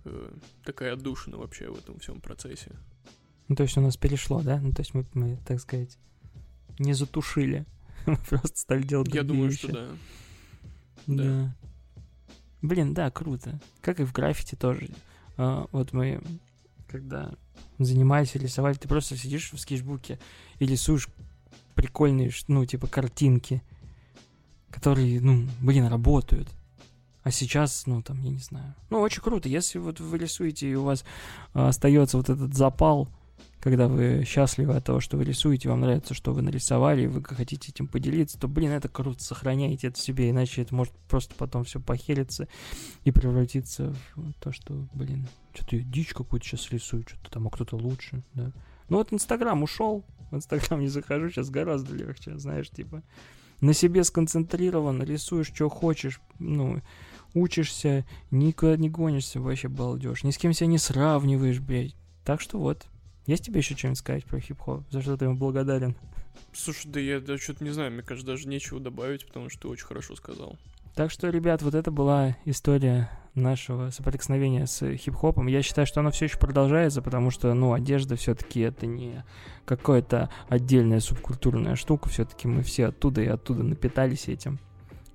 [0.05, 0.31] э,
[0.63, 2.71] такая отдушина вообще в этом всем процессе.
[3.47, 4.59] Ну, то есть у нас перешло, да?
[4.59, 5.97] Ну, то есть мы, мы так сказать,
[6.79, 7.65] не затушили.
[8.05, 9.67] Мы просто стали делать Я думаю, вещи.
[9.67, 9.87] что да.
[11.07, 11.23] Да.
[11.23, 11.55] Да.
[12.61, 13.59] Блин, да, круто.
[13.81, 14.89] Как и в граффити тоже.
[15.37, 16.21] А, вот мы,
[16.87, 17.33] когда
[17.79, 20.19] занимались рисовали, ты просто сидишь в скетчбуке
[20.59, 21.07] и рисуешь
[21.75, 23.61] прикольные, ну, типа, картинки,
[24.69, 26.49] которые, ну, блин, работают.
[27.23, 28.75] А сейчас, ну, там, я не знаю.
[28.89, 29.47] Ну, очень круто.
[29.47, 31.05] Если вот вы рисуете, и у вас
[31.53, 33.07] а, остается вот этот запал,
[33.63, 37.23] когда вы счастливы от того, что вы рисуете, вам нравится, что вы нарисовали, и вы
[37.23, 41.63] хотите этим поделиться, то, блин, это круто, сохраняйте это себе, иначе это может просто потом
[41.63, 42.49] все похериться
[43.05, 47.77] и превратиться в то, что, блин, что-то дичь какую-то сейчас рисую, что-то там, а кто-то
[47.77, 48.51] лучше, да.
[48.89, 53.01] Ну вот Инстаграм ушел, в Инстаграм не захожу, сейчас гораздо легче, знаешь, типа,
[53.61, 56.81] на себе сконцентрирован, рисуешь, что хочешь, ну,
[57.33, 61.95] учишься, никуда не гонишься, вообще балдеж, ни с кем себя не сравниваешь, блядь.
[62.23, 62.85] Так что вот,
[63.25, 64.83] есть тебе еще что-нибудь сказать про хип-хоп?
[64.89, 65.95] За что ты ему благодарен?
[66.53, 69.67] Слушай, да я да, что-то не знаю, мне кажется, даже нечего добавить, потому что ты
[69.67, 70.57] очень хорошо сказал.
[70.95, 75.47] Так что, ребят, вот это была история нашего соприкосновения с хип-хопом.
[75.47, 79.25] Я считаю, что оно все еще продолжается, потому что, ну, одежда все-таки это не
[79.65, 82.09] какая-то отдельная субкультурная штука.
[82.09, 84.59] Все-таки мы все оттуда и оттуда напитались этим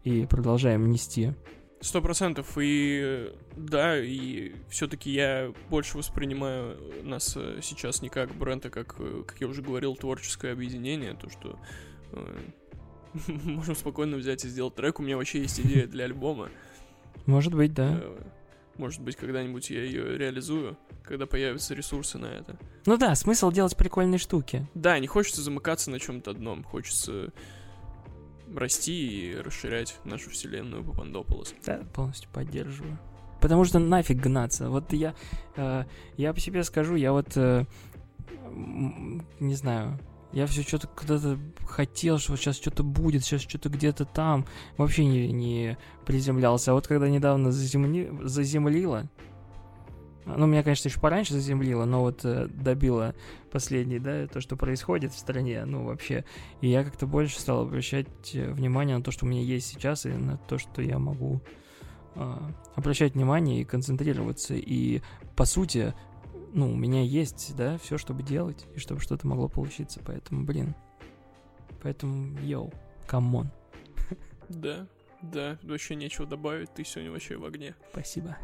[0.02, 1.34] и продолжаем нести.
[1.80, 2.58] Сто процентов.
[2.60, 8.96] И да, и все-таки я больше воспринимаю нас э, сейчас не как бренд, а как,
[8.98, 11.14] э, как я уже говорил, творческое объединение.
[11.14, 11.58] То, что
[12.12, 12.36] э,
[13.44, 14.98] можем спокойно взять и сделать трек.
[14.98, 16.48] У меня вообще есть идея для альбома.
[17.26, 18.00] Может быть, да.
[18.02, 18.22] Э,
[18.76, 22.58] Может быть, когда-нибудь я ее реализую, когда появятся ресурсы на это.
[22.86, 24.66] Ну да, смысл делать прикольные штуки.
[24.74, 26.64] Да, не хочется замыкаться на чем-то одном.
[26.64, 27.32] Хочется
[28.56, 31.54] расти и расширять нашу вселенную Папандополос.
[31.64, 32.98] Да, полностью поддерживаю.
[33.40, 34.68] Потому что нафиг гнаться.
[34.68, 35.14] Вот я,
[35.56, 35.84] э,
[36.16, 37.64] я по себе скажу, я вот, э,
[39.40, 39.98] не знаю,
[40.32, 44.46] я все что-то куда-то хотел, что вот сейчас что-то будет, сейчас что-то где-то там.
[44.76, 46.72] Вообще не, не приземлялся.
[46.72, 49.08] А вот когда недавно заземли, заземлило,
[50.36, 53.14] ну, меня, конечно, еще пораньше заземлило, но вот э, добило
[53.50, 56.24] последний, да, то, что происходит в стране, ну, вообще.
[56.60, 60.06] И я как-то больше стал обращать э, внимание на то, что у меня есть сейчас,
[60.06, 61.40] и на то, что я могу
[62.14, 64.54] а, обращать внимание и концентрироваться.
[64.54, 65.02] И,
[65.36, 65.94] по сути,
[66.52, 70.00] ну, у меня есть, да, все, чтобы делать, и чтобы что-то могло получиться.
[70.04, 70.74] Поэтому, блин.
[71.82, 72.72] Поэтому, yo,
[73.06, 73.50] come on.
[74.48, 74.88] Да,
[75.20, 77.74] да, вообще нечего добавить, ты сегодня вообще в огне.
[77.92, 78.38] Спасибо.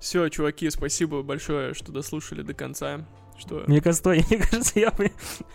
[0.00, 3.06] Все, чуваки, спасибо большое, что дослушали до конца.
[3.38, 3.62] Что...
[3.66, 4.92] Мне кажется, мне кажется, я,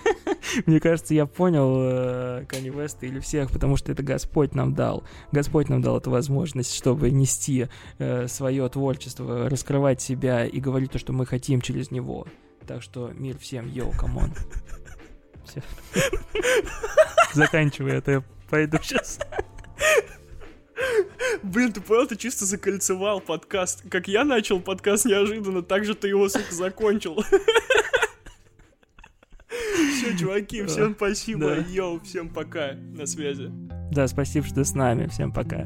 [0.65, 5.03] мне кажется, я понял э, Канье Уэста или всех, потому что это Господь нам дал.
[5.31, 7.67] Господь нам дал эту возможность, чтобы нести
[7.99, 12.25] э, свое творчество, раскрывать себя и говорить то, что мы хотим через него.
[12.65, 14.31] Так что мир всем, yo, come on.
[15.45, 15.61] Все.
[17.33, 19.19] Заканчивай это, я пойду сейчас.
[21.43, 23.83] Блин, ты понял, ты чисто закольцевал подкаст.
[23.89, 27.23] Как я начал подкаст неожиданно, так же ты его, сука, закончил.
[29.97, 31.59] Все, чуваки, всем спасибо.
[31.69, 32.73] Yo, всем пока.
[32.73, 33.51] На связи.
[33.91, 35.07] Да, спасибо, что с нами.
[35.07, 35.65] Всем пока.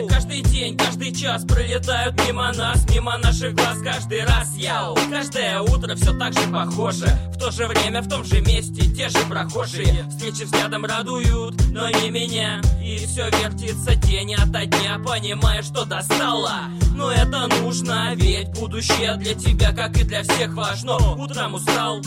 [0.00, 4.54] Будни Каждый день, каждый час пролетают мимо нас Мимо наших глаз каждый раз.
[4.56, 7.06] Яу, каждое утро все так же похоже.
[7.32, 10.06] В то же время, в том же месте Те же прохожие.
[10.08, 12.60] Встречи взглядом радуют, но не меня.
[12.82, 16.64] И все вертится день ото дня Понимая, что достало.
[16.94, 20.96] Но это нужно, ведь будущее для тебя Как и для всех важно.
[21.16, 22.00] Утром устал,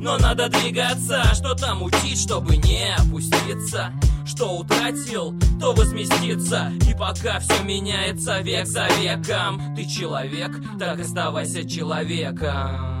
[0.00, 3.92] но надо двигаться, что-то мутить, чтобы не опуститься
[4.24, 6.72] Что утратил, то возместится.
[6.88, 12.92] И пока все меняется век за веком Ты человек, так оставайся человеком.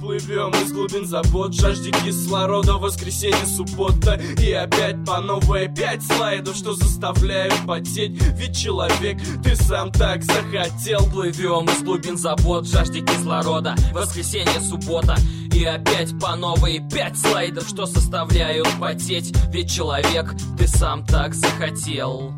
[0.00, 4.20] Плывем из глубин забот, жажде кислорода Воскресенье, суббота.
[4.42, 8.20] И опять по новой Пять слайдов, что заставляют потеть.
[8.36, 11.06] Ведь человек, ты сам так захотел.
[11.10, 15.16] Плывем из глубин забот, жажде кислорода Воскресенье, суббота
[15.54, 19.32] И опять по новой пять слайдов, что составляют потеть.
[19.52, 22.32] Ведь человек, ты сам так захотел.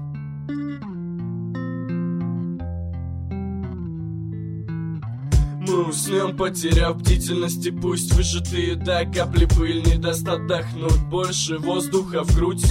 [5.61, 11.01] Мы уснем, потеряв бдительность и пусть выжатые до капли пыль Не даст отдохнуть.
[11.09, 12.67] Больше воздуха в грудь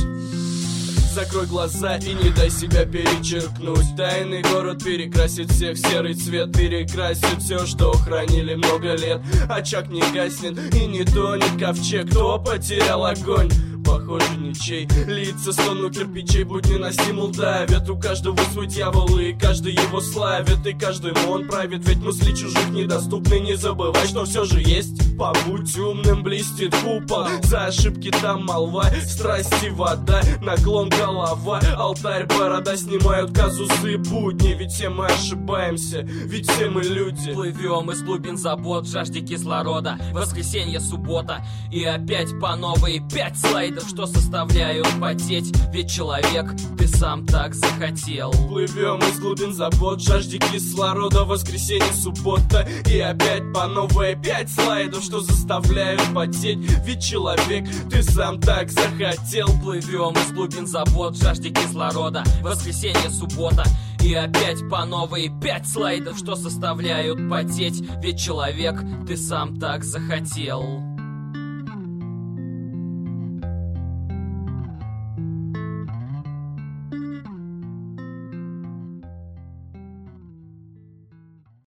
[1.14, 7.66] Закрой глаза и не дай себя перечеркнуть Тайный город перекрасит всех серый цвет Перекрасит все,
[7.66, 13.50] что хранили много лет Очаг не гаснет и не тонет ковчег Кто потерял огонь?
[13.84, 19.74] Похоже ничей Лица стону кирпичей, будни на стимул давят У каждого свой дьявол и каждый
[19.74, 23.40] его славит И каждый он правит, ведь мысли чужих недоступны.
[23.40, 25.18] Не забывай, что все же есть.
[25.18, 27.28] Побудь умным, блестит купол.
[27.44, 34.54] За ошибки там молва, страсти вода Наклон голова, алтарь, борода Снимают казусы будни.
[34.54, 37.34] Ведь все мы ошибаемся, ведь все мы люди.
[37.34, 39.98] Плывем из глубин забот, жажде кислорода.
[40.14, 43.02] Воскресенье, суббота И опять по новой.
[43.12, 45.52] Пять слайдов Что составляют потеть.
[45.72, 48.32] Ведь человек, ты сам так захотел.
[48.32, 52.68] Плывем из глубин забот, жажде кислорода Воскресенье, суббота.
[52.90, 56.60] И опять по новой пять слайдов Что заставляют потеть.
[56.86, 59.48] Ведь человек, ты сам так захотел.
[59.62, 63.64] Плывем из глубин забот, жажде кислорода Воскресенье, суббота.
[64.04, 67.84] И опять по новой пять слайдов, что составляют потеть.
[68.02, 68.76] Ведь человек,
[69.08, 70.91] ты сам так захотел